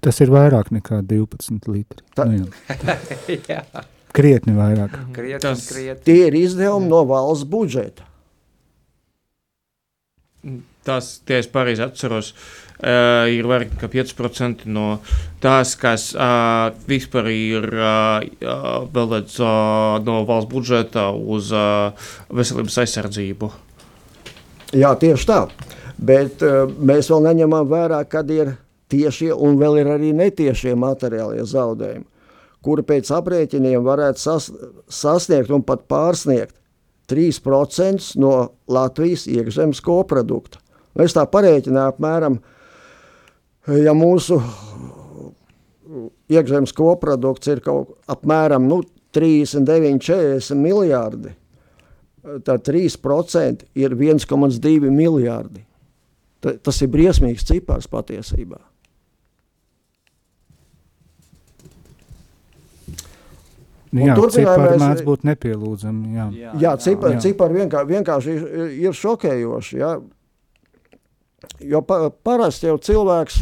[0.00, 2.04] Tas ir vairāk nekā 12 litri.
[2.16, 3.38] Tā- Nu, jā.
[3.50, 3.64] Jā,
[4.12, 4.94] Krietni vairāk.
[5.12, 6.04] krietni, Tas- krietni.
[6.04, 8.06] Tie ir izdevumi no valsts budžeta.
[10.82, 12.30] Tas, tie es pareizi atceros,
[12.80, 15.00] uh, ir vairāk nekā 5% no
[15.42, 18.24] tās, kas uh, vispār ir uh,
[18.88, 21.92] vēlēts uh, no valsts budžeta uz uh,
[22.32, 23.50] veselības aizsardzību.
[24.76, 25.40] Jā, tieši tā.
[26.00, 28.54] Bet uh, mēs vēl neņemam vērā, kad ir
[28.90, 32.06] tiešie un vēl ir arī netiešie materiālie zaudējumi,
[32.64, 34.48] kuri pēc aprēķiniem varētu sas,
[34.90, 36.54] sasniegt un pat pārsniegt
[37.10, 38.34] 3% no
[38.70, 40.60] Latvijas iekšzemes koprodukta.
[41.00, 42.38] Es tā parēķināju apmēram,
[43.80, 44.38] ja mūsu
[46.30, 48.82] iekšzemes koprodukts ir kaut apmēram nu,
[49.16, 51.32] 39, 40 miljārdi,
[52.44, 55.64] tad 3% ir 1,2 miljardi.
[56.40, 58.58] Ta- Tas ir briesmīgs cipars patiesībā.
[63.90, 66.10] Nu, jā, turpinājumā cipari es- mēdz būt nepielūdzami.
[66.14, 66.26] Jā.
[66.32, 67.20] Jā, Jā, cipari, jā.
[67.24, 69.78] cipari vienkār, vienkārši ir, ir šokējoši.
[69.80, 69.96] Ja?
[71.60, 73.40] Jo pa, parasti jau cilvēks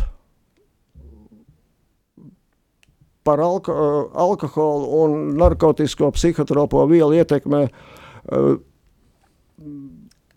[3.25, 3.75] par alko,
[4.15, 8.57] alkoholu un narkotisko psihotropo vielu ietekmē uh,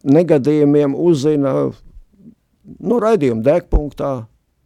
[0.04, 4.12] negadījumiem uzzina nu, raidījuma degpunktā,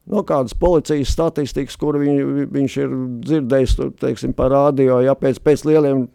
[0.06, 2.94] no kādas policijas statistikas, kur viņ, viņš ir
[3.26, 6.06] dzirdējis tur, teiksim, par radio, ja pēc, pēc lieliem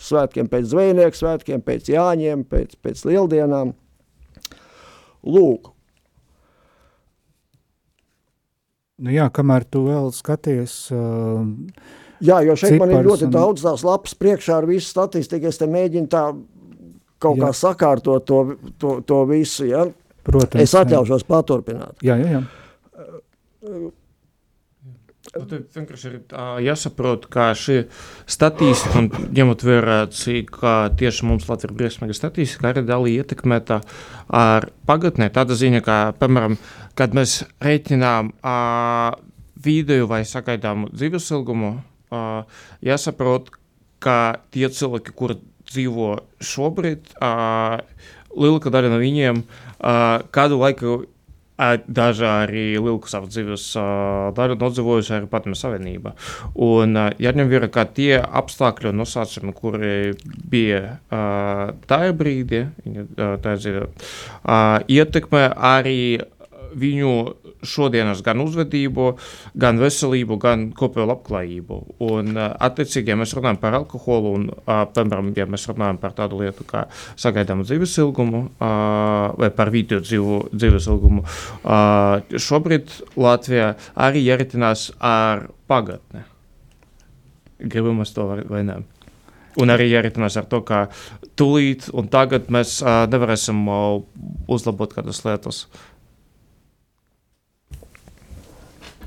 [0.00, 3.74] svētkiem, pēc zvejnieku svētkiem, pēc jāņiem, pēc, pēc lieldienām.
[5.24, 5.70] Lūk,
[9.04, 11.42] Nu, jā, kamēr tu vēl skaties, uh,
[12.24, 15.50] Jā, jo šeit man ir ļoti un- daudz tās lapas priekšā ar visu statistiku.
[15.50, 16.22] Es te mēģinu tā
[17.24, 17.48] kaut Jā.
[17.48, 18.40] kā sakārtot to,
[18.78, 19.68] to, to visu.
[19.72, 19.88] Ja?
[20.24, 22.00] protams, Es atļaušos paturpināt.
[22.04, 22.42] Jā, jā, jā.
[25.34, 27.78] Nu, tad vienkārši ir ā, jāsaprot, kā šī
[28.30, 30.60] statistika, un ņemot vērā, cik
[31.00, 33.80] tieši mums Latvija ir briesmīga statistika, arī daļai ietekmēta
[34.36, 35.30] ar pagatnē.
[35.34, 36.58] Tāda ziņa, ka, piemēram,
[36.98, 38.58] kad mēs reiķinām ā,
[39.64, 41.78] vidēju vai sagaidāmu dzīves ilgumu,
[42.84, 43.50] jāsaprot,
[44.04, 44.18] ka
[44.52, 45.38] tie cilvēki, kur
[45.74, 46.12] dzīvo
[46.44, 47.82] šobrīd, ā,
[48.34, 49.96] lielākā daļa no viņiem ā,
[50.34, 51.02] kādu laiku
[51.54, 53.84] Ā, Daži arī Lielku savas dzīves ā,
[54.34, 56.10] daļu nodzīvojuši arī Padomju Savienība.
[56.66, 59.92] Un ā, jāņem vērā, ka tie apstākļi un nosacījumi, kuri
[60.50, 60.80] bija
[61.14, 61.20] ā,
[61.86, 63.84] tajā brīdī, viņa, ā, tajā dzīvē,
[64.50, 64.58] ā,
[64.96, 66.00] ietekmē arī
[66.78, 67.12] viņu
[67.64, 69.08] šodienas gan uzvedību,
[69.60, 71.80] gan veselību, gan kopējo labklājību.
[72.08, 76.16] Un, ā, attiecīgi, ja mēs runājam par alkoholu, un, ā, piemēram, ja mēs runājam par
[76.18, 76.86] tādu lietu kā
[77.20, 78.72] sagaidāmu dzīves ilgumu ā,
[79.40, 81.24] vai par video dzīvu, dzīves ilgumu,
[82.48, 86.24] šobrīd Latvijā arī jāritinās ar pagatni.
[87.58, 88.80] Gribam mēs to vai, nē.
[89.62, 90.88] Un arī jāritinās ar to, ka
[91.38, 93.60] tūlīt un tagad mēs nevarēsim
[94.50, 95.64] uzlabot kādas lietas.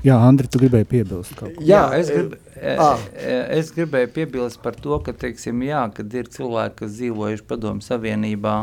[0.04, 1.64] Jā Andri, tu gribēji piebilst kaut ko.
[1.66, 6.30] Jā, es, e, grib, e, es gribēju piebilst par to, ka, teiksim, jā, kad ir
[6.34, 8.58] cilvēki, kas dzīvojuši padomu savienībā,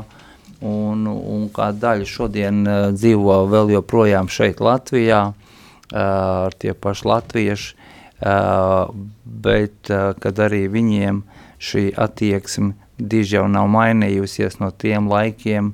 [0.66, 7.10] un, un kā daļa šodien uh, dzīvo vēl joprojām šeit Latvijā, uh, ar tie paši
[7.12, 8.94] latvieši, uh,
[9.26, 11.24] bet uh, kad arī viņiem
[11.60, 15.74] šī attieksme diži jau nav mainījusies no tiem laikiem,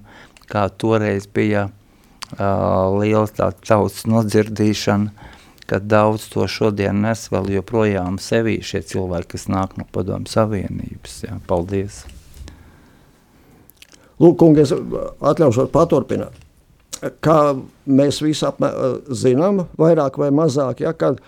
[0.52, 5.21] kā toreiz bija uh, liela tā tautas nodzirdīšana,
[5.72, 11.22] ka daudz to šodien nes vēl joprojām sevī šie cilvēki, kas nāk no padomu savienības.
[11.24, 12.02] Jā, paldies!
[14.20, 16.36] Lūk, kungi, es atļaušos paturpināt.
[17.24, 17.38] Kā
[17.88, 18.68] mēs visi apmē,
[19.16, 21.24] zinām, vairāk vai mazāk, ja, kad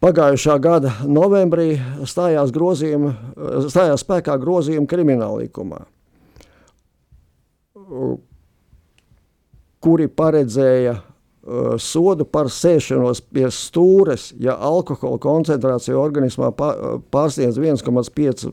[0.00, 1.76] pagājušā gada novembrī
[2.08, 3.12] stājās, grozījuma,
[3.68, 5.84] stājās spēkā grozījuma krimināla likumā,
[9.84, 10.96] kuri paredzēja
[11.80, 18.50] sodu par sēšanos pie stūres, ja alkohola koncentrācija organismā pa- pārsniedz 1,5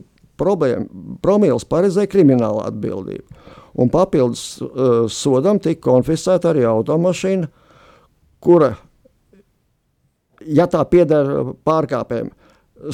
[1.22, 3.38] promils, paredzēja kriminālu atbildību.
[3.78, 7.48] Un papildus uh, sodam tika konfiscēta arī automašīna,
[8.42, 8.72] kura,
[10.46, 12.32] ja tā pieder pārkāpējiem,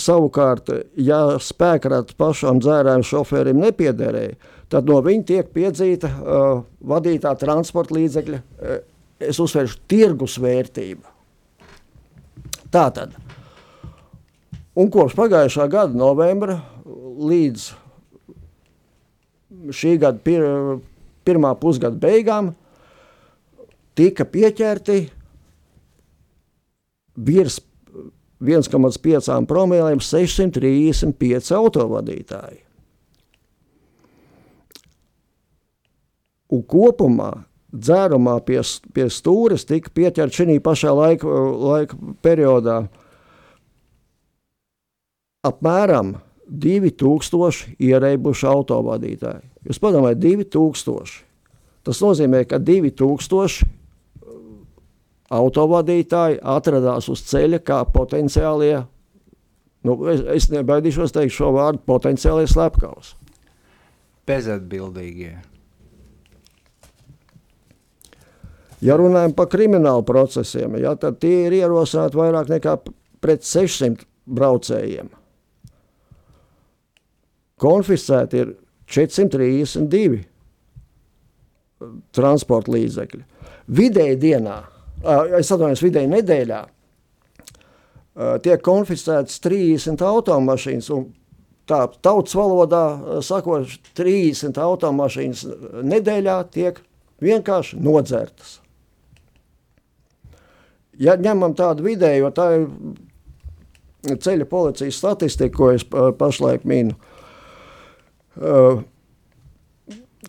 [0.01, 4.37] savukārt, ja spēkrats pašam dzērājuma šoferim nepiederēja,
[4.73, 8.83] tad no viņa tiek piedzīta uh, vadītā transporta līdzekļa, uh,
[9.23, 11.11] es uzsveršu, tirgus vērtība.
[12.75, 13.15] Tātad,
[14.75, 17.69] un kopš pagājušā gada novembra līdz
[19.75, 20.43] šī gada pir,
[21.25, 22.53] pirmā pusgada beigām
[23.97, 24.99] tika pieķerti
[27.15, 27.61] virs
[28.45, 32.61] 1,5 promilēm 635 autovadītāji.
[36.55, 37.31] Un kopumā
[37.75, 38.61] dzērumā pie,
[38.95, 41.29] pie stūres tika pieķerta šī pašā laika,
[41.75, 42.85] laika periodā
[45.45, 46.15] apmēram
[46.49, 49.45] 2000 ierēbuši autovadītāji.
[49.69, 51.23] Jūs padomājat, 2000.
[51.85, 53.65] Tas nozīmē, ka 2000
[55.35, 58.85] autovadītāji atradās uz ceļa kā potenciālie,
[59.85, 63.15] nu, es, es nebaidīšos teikt šo vārdu, potenciālie slepkavas.
[64.29, 65.35] Bezatbildīgie.
[68.85, 72.77] Ja runājam par kriminālu procesiem, ja, tad tie ir ierosināti vairāk nekā
[73.25, 75.09] pret 600 braucējiem.
[77.65, 78.53] Konfiscēti ir
[78.91, 80.21] 432
[82.15, 83.23] transporta līdzekļi.
[83.75, 84.59] Vidēji dienā
[85.39, 86.61] es atvainojos vidēji nedēļā,
[88.45, 91.09] tiek konfiscētas 30 automašīnas, un
[91.69, 92.85] tā tautas valodā
[93.25, 95.47] sakot, 30 automašīnas
[95.85, 96.81] nedēļā tiek
[97.25, 98.59] vienkārši nodzertas.
[101.03, 105.85] Ja ņemam tādu vidēju, jo tā ir ceļa policijas statistika, ko es
[106.19, 106.97] pašlaik minu,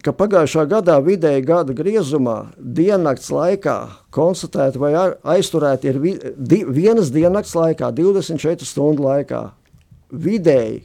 [0.06, 3.78] ka pagājušā gadā vidēji gada griezumā diennakts laikā
[4.15, 4.93] konstatēti vai
[5.36, 9.47] aizturēti ir vi, di, vienas diennakts laikā, 24 stundu laikā,
[10.13, 10.84] vidēji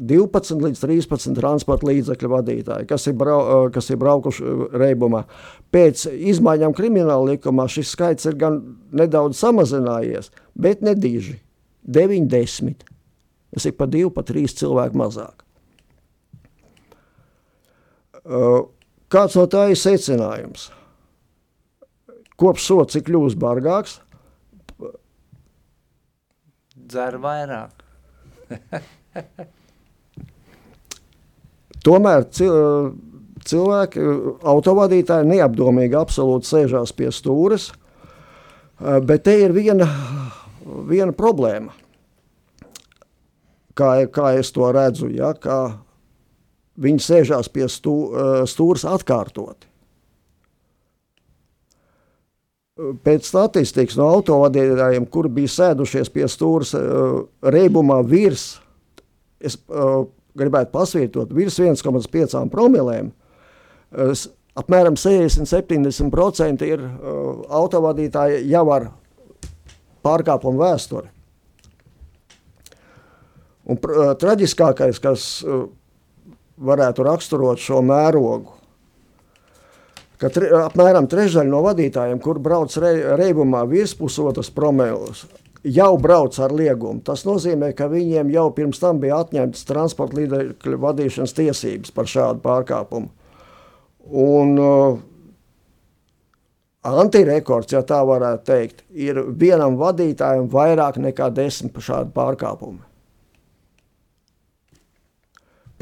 [0.00, 5.26] 12 līdz 13 transporta līdzekļu vadītāji, kas ir, brau, kas ir braukuši reibumā.
[5.72, 8.58] Pēc izmaiņām krimināla likumā šis skaits ir gan
[8.92, 11.38] nedaudz samazinājies, bet nedīži-
[11.98, 12.84] 90.
[13.52, 15.44] Tas ir pa divu, pa trīs cilvēku mazāk.
[19.12, 20.70] Kāds no tā ir secinājums?
[22.36, 24.00] Kopš sots ir kļuvis bargāks.
[26.88, 27.70] Dzer vairāk.
[31.82, 34.02] Tomēr cilvēki,
[34.46, 37.70] autovadītāji neapdomīgi absolūti sēžās pie stūres,
[38.78, 39.88] bet te ir viena,
[40.90, 41.74] viena problēma.
[43.74, 45.58] Kā, kā es to redzu, ja, kā
[46.82, 47.96] viņi sēžās pie stū,
[48.48, 49.68] stūres atkārtoti.
[53.04, 56.72] Pēc statistikas no autovadītājiem, kuri bija sēdušies pie stūres
[57.42, 58.60] reibumā virs,
[59.40, 59.58] es
[60.38, 63.10] gribētu pasvītrot, virs 1,5 promilēm,
[64.58, 66.84] apmēram 60-70% ir
[67.52, 68.88] autovadītāji jau ar
[70.04, 71.10] pārkāpumu vēsturi.
[73.72, 73.78] Un
[74.18, 75.44] traģiskākais, kas
[76.62, 78.58] varētu raksturot šo mērogu.
[80.22, 85.24] Ka tre, apmēram trešdaļa no vadītājiem, kur brauc re, reibumā virs pusotras promēlus,
[85.64, 87.02] jau brauc ar liegumu.
[87.06, 92.42] Tas nozīmē, ka viņiem jau pirms tam bija atņemtas transporta līdzekļu vadīšanas tiesības par šādu
[92.44, 93.10] pārkāpumu.
[94.22, 94.96] Un uh,
[96.82, 102.82] antirekords, ja tā varētu teikt, ir vienam vadītājam vairāk nekā desmit šādu pārkāpumu.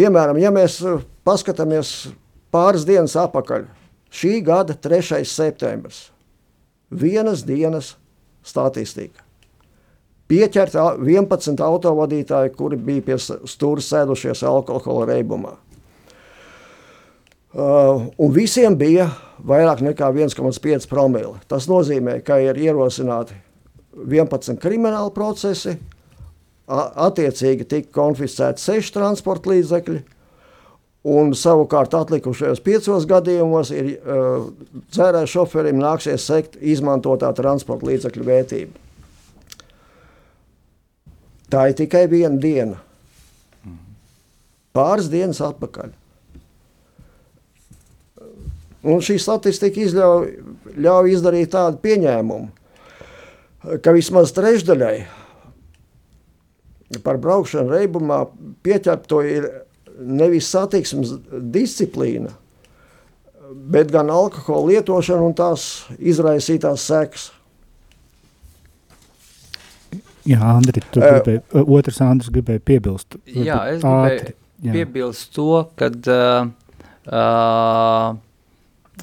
[0.01, 2.11] Piemēram, ja mēs uh, paskatāmies
[2.53, 3.65] pāris dienas atpakaļ,
[4.13, 5.25] šī gada 3.
[5.25, 6.11] septembris,
[6.91, 7.95] vienas dienas
[8.45, 9.30] statistika.
[10.31, 15.57] Pieķert 11 autovadītāji, kuri bija pie stūra sēdušies alkohola reibumā.
[17.51, 19.09] Uh, un visiem bija
[19.43, 21.33] vairāk nekā 1,5 promili.
[21.51, 23.35] Tas nozīmē, ka ir ierosināti
[23.99, 25.75] 11 krimināli procesi,
[26.71, 29.99] attiecīgi tika konfiscēti seši transporta līdzekļi,
[31.11, 34.47] un savukārt atlikušajos piecos gadījumos ir uh,
[34.93, 38.80] dzērāju šoferim nāksies sekt izmantotā transporta līdzekļu vērtību.
[41.51, 42.79] Tā ir tikai viena diena.
[44.77, 45.97] Pāris dienas atpakaļ.
[48.91, 50.29] Un šī statistika izļauj,
[50.81, 52.49] ļauj izdarīt tādu pieņēmumu,
[53.85, 54.95] ka vismaz trešdaļai
[57.05, 58.23] par braukšanu reibumā
[58.65, 59.51] pieķerto ir
[60.01, 61.13] nevis satiksmes
[61.53, 62.33] disciplīna,
[63.51, 65.67] bet gan alkohola lietošana un tās
[65.99, 67.29] izraisītās sekas.
[70.29, 73.17] Jā, Andri, tu Eh, gribēji, uh, otrs Andris gribēja piebilst.
[73.25, 74.35] Jā, es gribēju ātri,
[74.67, 74.75] jā.
[74.75, 75.49] piebilst to,
[75.81, 76.51] kad, uh,
[77.09, 78.19] uh,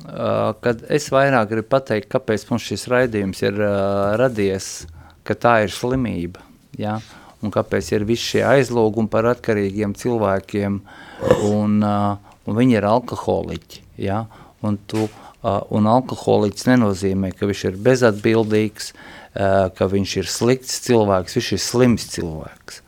[0.05, 4.85] uh, kad es vairāk gribu pateikt, kāpēc mums šis raidījums ir uh, radies,
[5.25, 6.45] ka tā ir slimība,
[6.77, 6.99] ja?
[7.41, 10.81] un kāpēc ir visi šie aizlūgumi par atkarīgiem cilvēkiem,
[11.49, 14.23] un, uh, un viņi ir alkoholiķi, ja?
[14.65, 20.79] un, tu, uh, un alkoholiķis nenozīmē, ka viņš ir bezatbildīgs, uh, ka viņš ir slikts
[20.87, 22.81] cilvēks, viņš ir slims cilvēks.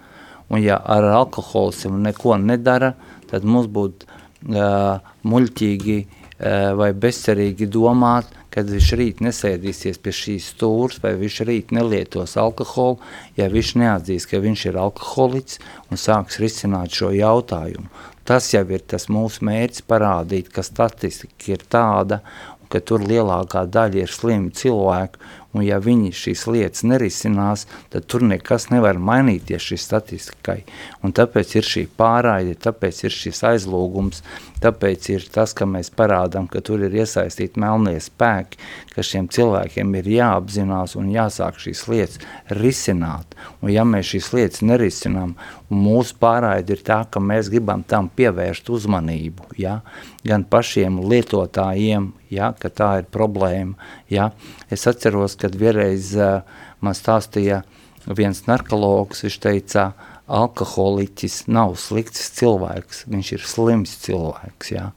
[0.50, 2.96] Un ja ar alkoholismu neko nedara,
[3.30, 4.98] tad mums būtu uh,
[5.30, 11.74] muļķīgi uh, vai bezcerīgi domāt, kad viņš rīt nesēdīsies pie šīs stūres, vai viņš rīt
[11.76, 12.98] nelietos alkoholu,
[13.38, 15.60] ja viņš neatzīs, ka viņš ir alkoholiķis
[15.92, 17.86] un sāks risināt šo jautājumu.
[18.26, 22.24] Tas jau ir tas mūsu mērķis parādīt, ka statistika ir tāda,
[22.70, 25.22] ka tur lielākā daļa ir slimi cilvēku,
[25.54, 30.60] un ja viņi šīs lietas nerisinās, tad tur nekas nevar mainīties šī statistikai.
[31.04, 34.22] Un tāpēc ir šī pārraide, tāpēc ir šis aizlūgums,
[34.64, 38.60] tāpēc ir tas, ka mēs parādām, ka tur ir iesaistīti melnie spēki,
[38.94, 42.20] ka šiem cilvēkiem ir jāapzinās un jāsāk šīs lietas
[42.60, 43.38] risināt.
[43.64, 45.36] Un ja mēs šīs lietas nerisinām,
[45.70, 49.80] un mūsu pārraide ir tā, ka mēs gribam tam pievērst uzmanību, ja?
[50.28, 52.52] gan pašiem lietotājiem, ja?
[52.60, 53.78] ka tā ir problēma.
[54.12, 54.32] Ja?
[54.70, 56.42] Es atceros, kad vienreiz uh,
[56.84, 57.64] man stāstīja
[58.08, 59.90] viens narkologs, viņš teica,
[60.30, 64.92] alkoholiķis nav slikts cilvēks, viņš ir slims cilvēks, ja?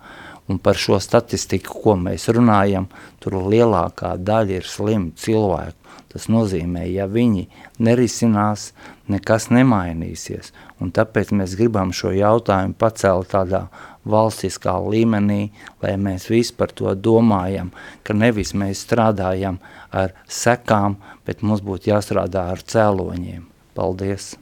[0.50, 2.88] Un par šo statistiku, ko mēs runājam,
[3.22, 5.78] tur lielākā daļa ir slimu cilvēku.
[6.12, 7.46] Tas nozīmē, ja viņi
[7.80, 8.72] nerisinās,
[9.08, 10.50] nekas nemainīsies.
[10.82, 13.62] Un tāpēc mēs gribam šo jautājumu pacelt tādā
[14.08, 17.70] valstiskā līmenī, lai mēs visi par to domājam,
[18.02, 19.60] ka nevis mēs strādājam
[19.94, 23.44] ar sekām, bet mums būtu jāstrādā ar cēloņiem.
[23.76, 24.34] Paldies!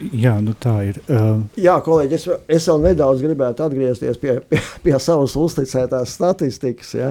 [0.00, 0.96] Jā, nu tā ir.
[1.06, 2.24] Uh, Jā, kolēģi, es,
[2.56, 6.94] es vēl nedaudz gribētu atgriezties pie, pie, pie savas uzticētās statistikas.
[6.98, 7.10] Ja?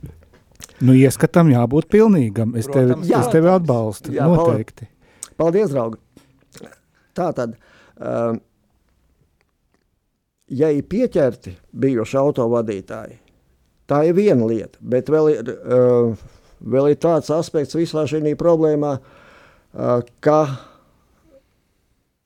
[0.86, 2.54] nu, ieskatam jābūt pilnīgam.
[2.56, 3.10] Es tevi, Protams.
[3.18, 4.88] es tevi atbalstu, Jā, noteikti.
[5.40, 6.00] Paldies, draugi!
[7.18, 7.58] Tā tad,
[7.98, 8.40] um,
[10.50, 13.18] ja ir pieķerti bijuši autovadītāji,
[13.90, 16.14] tā ir viena lieta, bet vēl ir, uh,
[16.60, 20.40] vēl ir tāds aspekts visā šī problēmā, uh, ka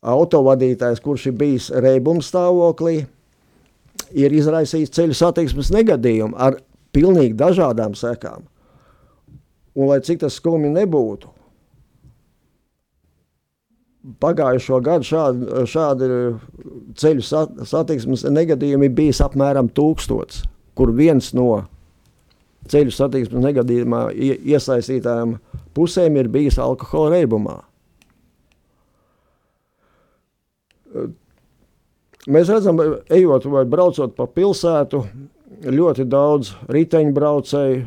[0.05, 3.05] autovadītājs, kurš ir bijis reibuma stāvoklī,
[4.13, 6.59] ir izraisījis ceļu satiksmes negadījumu ar
[6.95, 8.45] pilnīgi dažādām sekām.
[9.75, 11.31] Un lai cik tas skumji nebūtu,
[14.21, 16.09] pagājušo gadu šādi, šādi
[17.01, 20.43] ceļu sat, satiksmes negadījumi bijis apmēram tūkstots,
[20.77, 21.65] kur viens no
[22.71, 25.39] ceļu satiksmes negadījumā ie- iesaistītājām
[25.77, 27.59] pusēm ir bijis alkohola reibumā.
[32.25, 32.79] Mēs redzam,
[33.13, 35.03] ejot vai braucot pa pilsētu,
[35.65, 37.83] ļoti daudz riteņbraucēju,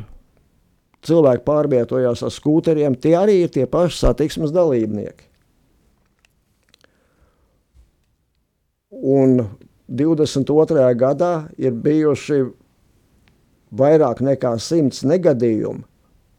[1.07, 2.97] cilvēki pārvietojās ar skūteriem.
[3.01, 5.26] Tie arī ir tie paši satiksmes dalībnieki.
[9.03, 9.43] Un
[9.87, 10.87] 22.
[10.97, 12.41] gadā ir bijuši
[13.77, 15.83] vairāk nekā simts negadījumu,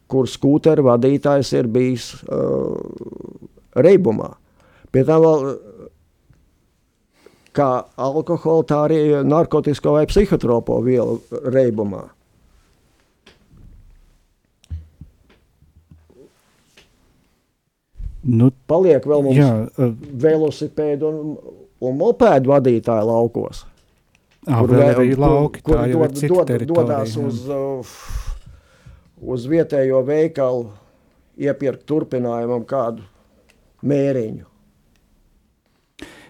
[0.08, 2.76] kur skūteru vadītājs ir bijis uh,
[3.76, 4.34] reibumā.
[4.92, 5.48] Pie tam vēl
[7.56, 11.18] kā alkohola, tā arī narkotisko vai psihotropo vielu
[11.52, 12.06] reibumā.
[18.28, 21.32] Nu, Paliek vēl mums jā, uh, velosipēdu un,
[21.84, 23.64] un mopēdu vadītāji laukos.
[24.48, 26.18] ā, vēl vē- arī lauki, kur ir dod,
[26.48, 27.96] dod, dodās uz, uh,
[29.20, 30.70] uz vietējo veikalu
[31.38, 33.02] iepirkt turpinājumam kādu
[33.84, 34.46] mēriņu.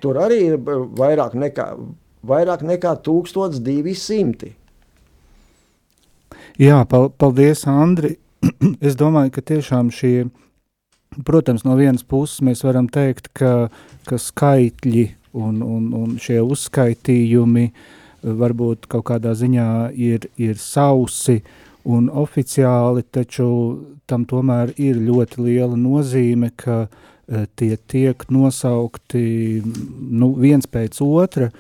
[0.03, 1.69] Tur arī ir uh, vairāk nekā,
[2.27, 4.53] vairāk nekā 1200.
[6.59, 8.17] Jā, pal paldies, Andri.
[8.87, 10.29] es domāju, ka tiešām šie,
[11.27, 13.69] protams, no vienas puses mēs varam teikt, ka,
[14.07, 17.75] ka skaitļi un, un, un šie uzskaitījumi eh,
[18.23, 21.41] varbūt kaut kādā ziņā ir, ir sausi
[21.89, 23.49] un oficiāli, taču
[24.09, 29.23] tam tomēr ir ļoti liela nozīme, ka eh, tie tiek nosaukti
[29.65, 31.51] nu, viens pēc otra,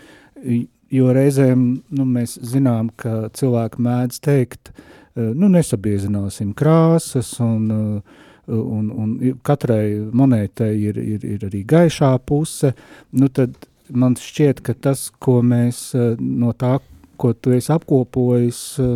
[0.90, 8.24] jo reizēm nu, mēs zinām, ka cilvēki mēdz teikt, eh, nu, nesabiezināsim krāsas, un, eh,
[8.48, 12.72] un, un katrai monētai ir, ir, ir arī gaišā puse,
[13.12, 13.56] nu, tad
[13.88, 16.78] man šķiet, ka tas, ko mēs eh, no tā,
[17.18, 18.94] ko tu esi apkopojis, eh,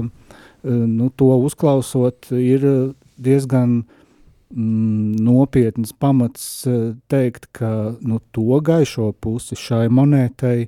[0.64, 2.66] eh, nu, to uzklausot, ir
[3.22, 6.66] diezgan mm, nopietns pamats
[7.12, 10.58] teikt, ka nu, to gaišo pusi šai monētai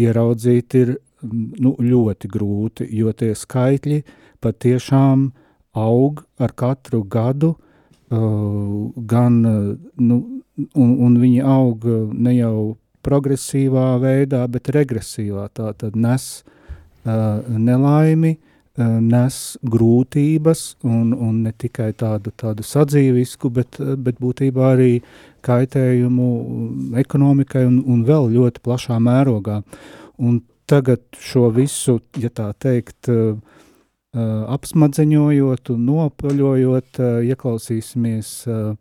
[0.00, 4.02] ieraudzīt ir nu, ļoti grūti, jo tie skaitļi
[4.40, 5.30] patiešām
[5.76, 7.69] aug ar katru gadu, uh,
[8.10, 9.40] gan,
[9.96, 10.16] nu,
[10.74, 15.48] un, un viņi aug ne jau progresīvā veidā, bet regresīvā.
[15.54, 23.52] Tā tad nes uh, nelaimi, uh, nes grūtības un, un ne tikai tādu, tādu sadzīvisku,
[23.56, 24.92] bet, bet būtībā arī
[25.46, 26.28] kaitējumu
[27.00, 29.62] ekonomikai un, un vēl ļoti plašā mērogā.
[30.20, 33.38] Un tagad šo visu, ja tā teikt, uh,
[34.16, 38.72] apsmadzeņojot un nopaļojot, uh, ieklausīsimies uh,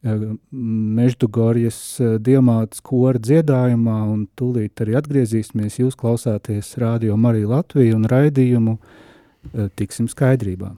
[0.00, 1.78] Meždugorjas
[2.24, 5.76] diamātas kora dziedājumā, un tūlīt arī atgriezīsimies.
[5.82, 8.78] Jūs klausāties Rādio Mariju Latviju un raidījumu
[9.76, 10.72] Tiksim skaidrībā.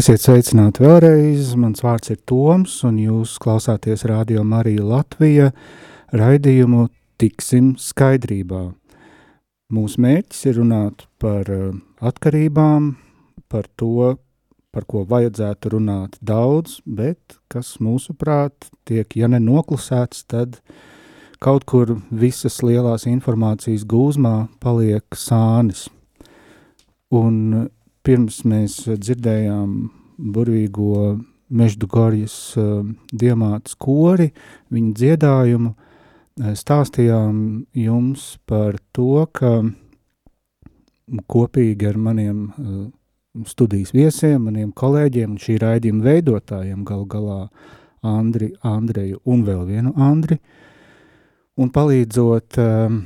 [0.00, 1.50] Esiet sveicināti vēlreiz.
[1.60, 5.48] Mans vārds ir Toms, un jūs klausāties Radio Marija Latvija
[6.16, 6.86] raidījumu
[7.20, 8.62] Tiksim skaidrībā.
[9.76, 12.86] Mūsu mērķis ir runāt par eh, atkarībām,
[13.52, 14.14] par to,
[14.72, 20.62] par ko vajadzētu runāt daudz, bet kas mūsuprāt tiek, ja ne noklusēts, tad
[21.44, 25.90] kaut kur visas lielās informācijas gūzmā paliek sānis.
[27.12, 27.68] Un
[28.06, 29.74] pirms mēs dzirdējām
[30.34, 31.18] burvīgo
[31.50, 34.28] Meždu Gorjas uh, diamātas kori,
[34.70, 37.40] viņa dziedājumu, uh, stāstījām
[37.74, 39.64] jums par to, ka
[41.30, 42.80] kopīgi ar maniem uh,
[43.50, 47.40] studijas viesiem, maniem kolēģiem un šī raidījuma veidotājiem gal galā
[48.06, 50.38] Andri, Andreju un vēl vienu Andri,
[51.60, 53.00] un palīdzot uh,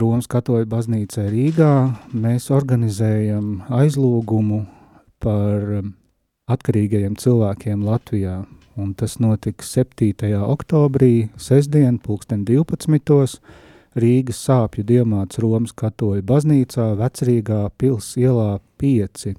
[0.00, 1.72] Romas katoļu baznīcai Rīgā,
[2.12, 4.60] mēs organizējam aizlūgumu
[5.22, 5.92] par um,
[6.50, 8.42] atkarīgajiem cilvēkiem Latvijā.
[8.80, 10.12] Un tas notiks 7.
[10.44, 13.40] oktobrī, sestdien, pulksten 12.
[14.00, 19.32] Rīgas sāpju diamāts Romas katoļu baznīcā, Vecrīgā pils ielā 5.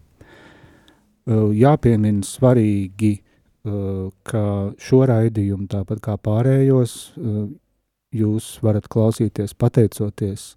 [1.61, 3.13] Jāpiemina svarīgi,
[4.27, 4.45] ka
[4.81, 6.95] šo raidījumu, tāpat kā pārējos,
[8.11, 10.53] jūs varat klausīties pateicoties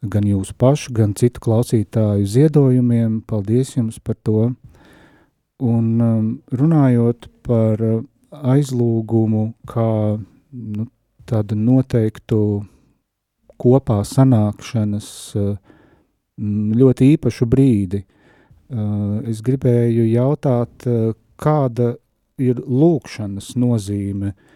[0.00, 3.20] gan jūsu pašu, gan citu klausītāju ziedojumiem.
[3.28, 4.52] Paldies jums par to!
[5.60, 7.98] Un um, runājot par uh,
[8.32, 10.86] aizlūgumu kā nu,
[11.28, 12.38] tādu noteiktu
[13.60, 15.50] kopā sanākšanas uh,
[16.80, 20.88] ļoti īpašu brīdi, uh, es gribēju jautāt,
[21.36, 21.90] kāda
[22.40, 24.49] ir lūkšanas nozīme uh,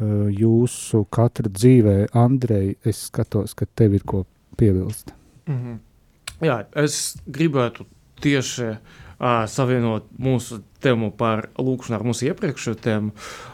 [0.00, 4.24] jūsu katra dzīvē, Andrej, es skatos, ka tev ir ko
[4.56, 5.12] piebilst.
[5.46, 5.78] Mm -hmm.
[6.42, 7.84] Jā, es gribētu
[8.22, 8.68] tieši
[9.22, 13.10] uh, savienot mūsu tēmu par lūkšanu ar mūsu iepriekšējo tēmu,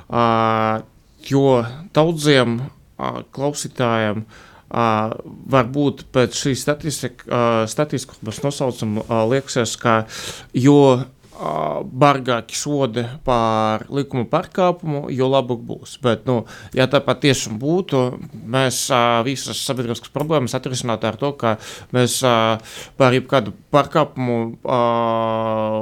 [0.08, 0.82] uh,
[1.28, 1.64] jo
[1.94, 5.12] daudziem uh, klausītājiem uh,
[5.50, 10.06] varbūt pēc šīs statistikas, uh, ko mēs nosaucam, uh, liekas, ka
[10.52, 11.04] jo
[11.38, 15.96] bargāki sodi par likuma pārkāpumu, jo labāk būs.
[16.02, 16.42] Bet, nu,
[16.76, 18.02] ja tā patiešām būtu,
[18.50, 21.54] mēs uh, visas sabiedriskas problēmas atrisinātu ar to, ka
[21.94, 22.58] mēs uh,
[22.98, 25.78] par jebkādu pārkāpumu uh,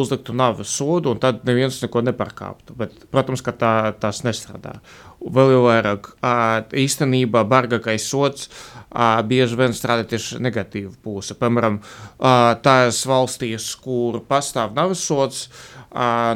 [0.00, 2.76] uzliktu nāves sodu, un tad neviens neko nepārkāptu.
[2.78, 4.80] Bet, protams, ka tā, tas nestrādā.
[5.20, 6.06] Vēl jau vairāk,
[6.80, 8.70] īstenībā bargākais sods uh,
[9.26, 11.36] bieži vien strādā tieši negatīva puse.
[11.38, 11.80] Piemēram,
[12.64, 15.48] tās valstīs, kur pastāv navsots,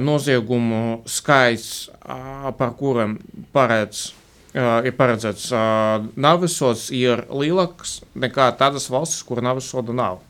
[0.05, 3.19] noziegumu skaits, par kuriem
[3.55, 4.13] paredz
[4.55, 10.21] ir paredzēts uh, navisots, ir lielāks nekā tādas valstis, kur navisoda nav.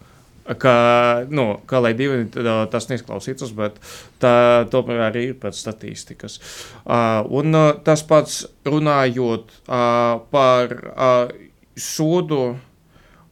[0.45, 0.75] Ka,
[1.33, 2.27] nu, kā lai divi
[2.69, 3.79] tas neizklausītos, bet
[4.21, 4.35] tā
[4.69, 6.37] tomēr arī ir pēc statistikas.
[6.85, 11.33] Uh, un uh, tas pats runājot uh, par uh,
[11.81, 12.43] sodu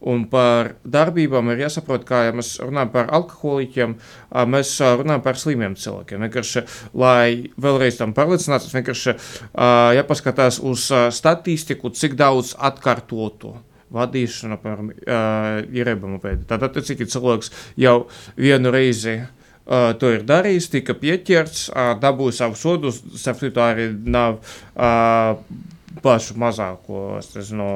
[0.03, 3.93] un par darbībām ir jāsaprot, kā ja mēs runājam par alkoholiķiem,
[4.51, 6.25] mēs runājam par slimiem cilvēkiem.
[6.27, 6.63] Vienkārši,
[6.99, 9.15] lai vēlreiz tam pārliecinātos, vienkārši
[9.99, 13.53] jāpaskatās uz statistiku, cik daudz atkārtotu
[13.93, 14.91] vadīšana, piemēram,
[15.69, 16.47] ir rebama veida.
[16.49, 17.97] Tad, attiecīgi, cilvēks jau
[18.39, 19.21] vienu reizi
[19.63, 24.41] Uh, to ir darījis, tika pieķerts, uh, dabūja savu sodu, starp citu arī nav
[24.75, 25.37] uh,
[26.03, 27.69] pašu mazāko nezinu,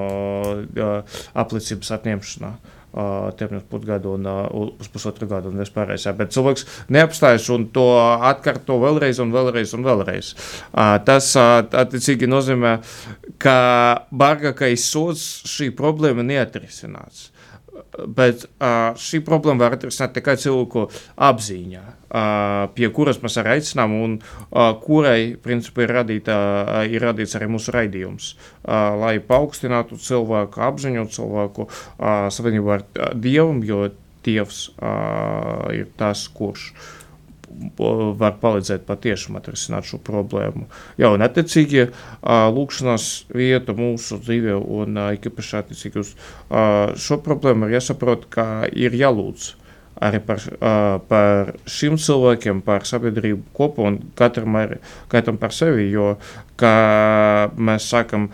[1.45, 2.49] apliecības atņemšanā.
[2.51, 2.76] Uh,
[3.37, 4.27] Tiem pusgadu un
[4.79, 6.07] uz pusotru gadu un vispārējais.
[6.17, 6.65] Bet cilvēks
[6.95, 7.85] neapstājas un to
[8.31, 10.31] atkārto vēlreiz un vēlreiz un vēlreiz.
[11.05, 12.77] Tas attiecīgi nozīmē,
[13.43, 13.57] ka
[14.09, 17.27] bargākais sots šī problēma neatrisināts.
[18.05, 20.85] Bet uh, šī problēma var atrisināt tikai cilvēku
[21.27, 27.07] apziņā, uh, pie kuras mēs arī aicinām, un uh, kurai principā ir, radīta, uh, ir
[27.07, 32.85] radīts arī mūsu raidījums, uh, lai paaugstinātu cilvēku apziņu, cilvēku uh, savienību ar
[33.15, 33.87] Dievu, jo
[34.27, 36.87] Dievs uh, ir tas, kurš uh,
[37.77, 40.67] var palīdzēt patiešām atrisināt šo problēmu.
[41.01, 41.87] Jā, un attiecīgi
[42.23, 46.13] lūkšanās vieta mūsu dzīvē un īpaši attiecīgi uz
[47.07, 49.55] šo problēmu ir jāsaprot, ka ir jālūdz
[49.97, 50.43] arī par,
[51.09, 54.79] par šiem cilvēkiem, par sabiedrību kopumā un katram, arī,
[55.11, 55.87] katram par sevi.
[55.93, 56.15] Jo,
[56.59, 58.29] kā mēs sakām,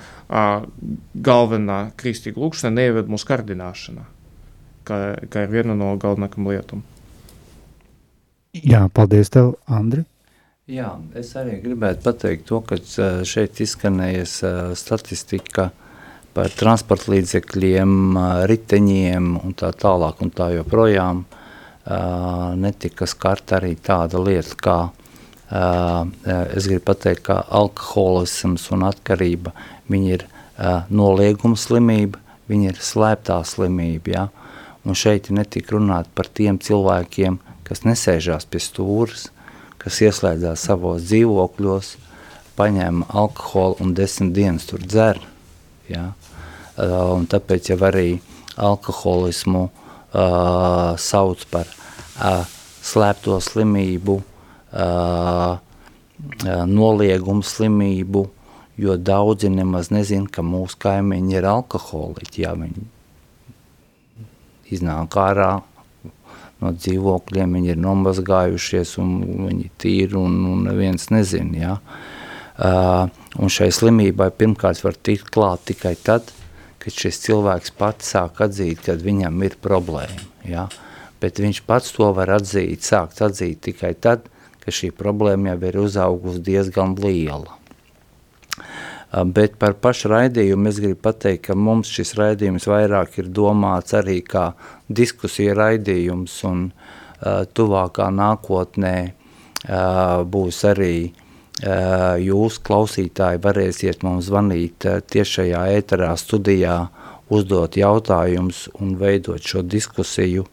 [1.14, 4.08] galvenā kristīga lūkšana neieved mūsu kardināšanā,
[4.88, 5.00] kā,
[5.32, 6.84] kā ir viena no galvenākajām lietām.
[8.54, 10.04] Jā, paldies tev, Andri.
[10.70, 12.78] Jā, es arī gribētu pateikt to, ka
[13.26, 14.36] šeit izskanējas
[14.78, 15.72] statistika
[16.34, 17.96] par transporta līdzekļiem,
[18.50, 21.26] riteņiem un tā tālāk un tā joprojām.
[22.56, 24.78] netika skarta arī tāda lieta kā,
[26.56, 29.52] es gribu pateikt, ka alkoholisms un atkarība,
[29.90, 30.28] viņi ir
[30.90, 34.28] nolieguma slimība, viņi ir slēptā slimība, ja?
[34.86, 39.28] un šeit netika runāt par tiem cilvēkiem, kas nesēžās pie stūras,
[39.82, 41.96] kas ieslēdzās savos dzīvokļos,
[42.58, 45.20] paņēma alkoholu un desmit dienas tur dzer,
[45.90, 46.12] ja?
[46.14, 48.20] uh, un tāpēc jau arī
[48.62, 52.46] alkoholismu uh, sauc par uh,
[52.86, 58.28] slēpto slimību, uh, uh, noliegumu slimību,
[58.78, 62.90] jo daudzi nemaz nezin, ka mūsu kaimiņi ir alkoholiķi, ja viņi
[64.74, 65.52] iznāk ārā
[66.64, 69.16] no dzīvokļiem, viņi ir nomazgājušies un
[69.50, 71.78] viņi tīri un, un neviens nezin, ja.
[72.54, 73.10] Uh,
[73.42, 76.30] un šai slimībai pirmkārt var tikt klāt tikai tad,
[76.84, 80.28] kad šis cilvēks pats sāk atzīt, kad viņam ir problēma.
[80.46, 80.68] Ja?
[81.24, 84.28] Bet viņš pats to var atzīt, sākt atzīt tikai tad,
[84.64, 87.58] ka šī problēma jau ir uzaugusi diezgan liela.
[89.14, 94.22] Bet par pašu raidījumu es gribu pateikt, ka mums šis raidījums vairāk ir domāts arī
[94.26, 94.48] kā
[94.90, 100.96] diskusija raidījums un uh, tuvākā nākotnē uh, būs arī
[101.64, 106.90] jūs klausītāji varēsiet mums zvanīt tiešajā ēterā studijā,
[107.30, 110.46] uzdot jautājumus un veidot šo diskusiju,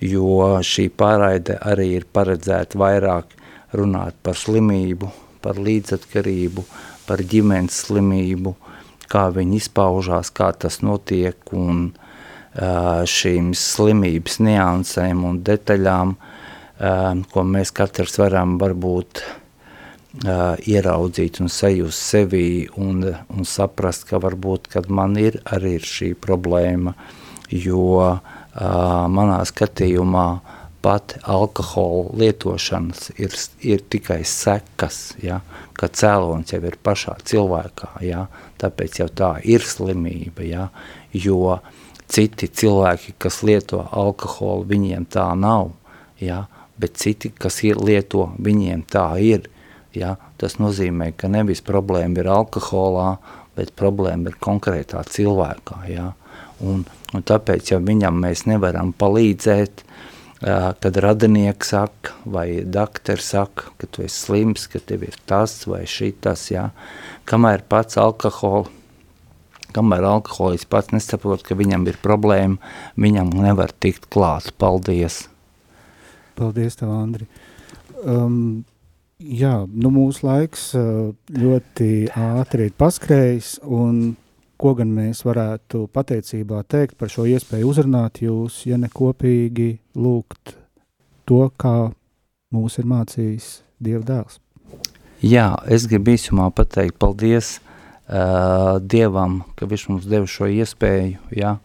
[0.00, 3.26] jo šī pārraide arī ir paredzēta vairāk
[3.74, 5.10] runāt par slimību,
[5.42, 6.64] par līdzatkarību,
[7.06, 8.54] par ģimenes slimību,
[9.10, 11.88] kā viņi izpaužās, kā tas notiek un
[12.56, 16.14] šīm slimības niansēm un detaļām,
[17.32, 19.20] ko mēs katrs varam varbūt
[20.24, 25.86] uh, ieraudzīt un sajust sevī un, un saprast, ka varbūt, kad man ir arī ir
[25.88, 26.94] šī problēma,
[27.52, 28.20] jo uh,
[29.08, 30.28] manā skatījumā
[30.82, 35.40] pat alkohola lietošanas ir, ir tikai sekas, ja,
[35.76, 38.26] ka cēlonis jau ir pašā cilvēkā, ja,
[38.62, 40.68] tāpēc jau tā ir slimība, ja,
[41.12, 41.58] jo
[42.06, 45.72] citi cilvēki, kas lieto alkoholu, viņiem tā nav,
[46.22, 46.44] ja,
[46.78, 49.50] bet citi, kas ir lieto, viņiem tā ir,
[49.96, 50.16] Ja?
[50.36, 53.16] Tas nozīmē, ka nevis problēma ir alkoholā,
[53.56, 55.80] bet problēma ir konkrētā cilvēkā.
[55.88, 56.10] Ja?
[56.60, 56.84] Un,
[57.16, 59.85] un tāpēc, ja viņam mēs nevaram palīdzēt,
[60.46, 65.82] kad radinieks saka, vai doktors saka, ka tu esi slims, ka tev ir tas vai
[66.50, 66.68] ja?
[67.26, 68.68] kamēr pats alkohola,
[69.74, 72.56] kamēr alkoholis pats nesaprot, ka viņam ir problēma,
[72.96, 74.52] viņam nevar tikt klāt.
[74.58, 75.26] Paldies!
[76.38, 77.26] Paldies tev, Andri!
[78.04, 78.64] Um,
[79.16, 84.10] Jā, nu mūsu laiks ļoti ātri ir paskrējis, un
[84.60, 90.56] ko gan mēs varētu pateicībā teikt par šo iespēju uzrunāt jūs, ja ne kopīgi lūgt
[91.28, 91.90] to, kā
[92.54, 93.50] mūs ir mācījis
[93.82, 94.40] Dieva dēls.
[95.24, 101.56] Jā, es gribu īsumā pateikt paldies uh, Dievam, ka viņš mums deva šo iespēju, jā,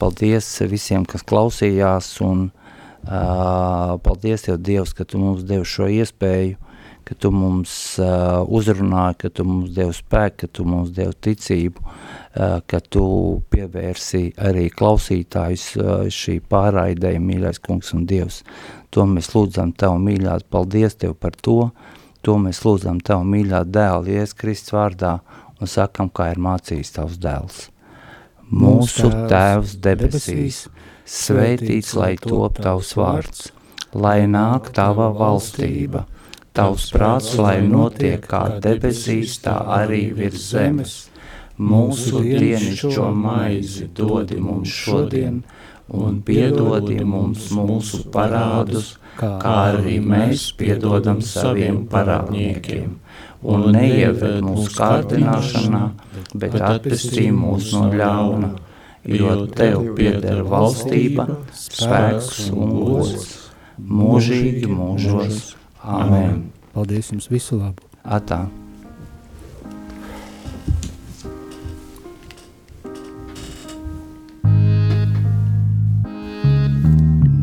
[0.00, 6.56] paldies visiem, kas klausījās, un uh, paldies Tev Dievs, ka Tu mums devi šo iespēju,
[7.04, 11.84] ka tu mums uh, uzrunāji, ka tu mums devi spēku, ka tu mums devi ticību,
[11.84, 13.04] uh, ka tu
[13.52, 18.42] pievērsi arī klausītājus uh, šī pārraidēja, mīļais kungs un Dievs.
[18.94, 21.70] To mēs lūdzam Tavu mīļāt, paldies Tev par to,
[22.24, 25.18] to mēs lūdzam Tavu mīļāt dēlu, Ies Kristus vārdā,
[25.60, 27.60] un sakam, kā ir mācījis Tavs dēls.
[28.54, 30.64] Mūsu Tēvs debesīs,
[31.08, 33.48] svētīts, lai top Tavs vārds,
[33.92, 36.04] lai nāk Tava valstība,
[36.54, 40.92] Tavs prāts, lai notiek kā debesīs, tā arī virs zemes.
[41.58, 45.40] Mūsu dienascho maizi dodi mums šodien,
[46.02, 53.00] un piedodi mums mūsu parādus, kā arī mēs piedodam saviem parādniekiem.
[53.42, 55.82] Un neieved mūsu kārdināšanā,
[56.38, 58.52] bet atpestī mūs no ļauna,
[59.18, 61.26] jo Tev pieder valstība,
[61.66, 63.28] spēks un gods,
[63.98, 65.42] mūžīgi mūžos.
[65.84, 66.52] Amen.
[66.72, 67.84] Paldies jums visu labu.
[68.04, 68.44] Atā.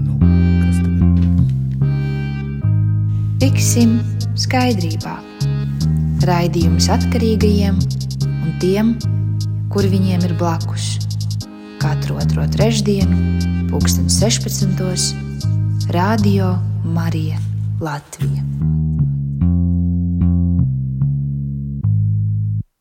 [0.02, 0.18] Nu?
[3.42, 4.00] Tiksim
[4.34, 5.20] skaidrībā.
[6.26, 8.96] Raidījums atkarīgajiem un tiem,
[9.74, 10.98] kur viņiem ir blakus.
[11.82, 15.88] Katru otro trešdienu, pulksten 16.
[15.94, 17.51] Radio Marija
[17.82, 18.51] Latvija.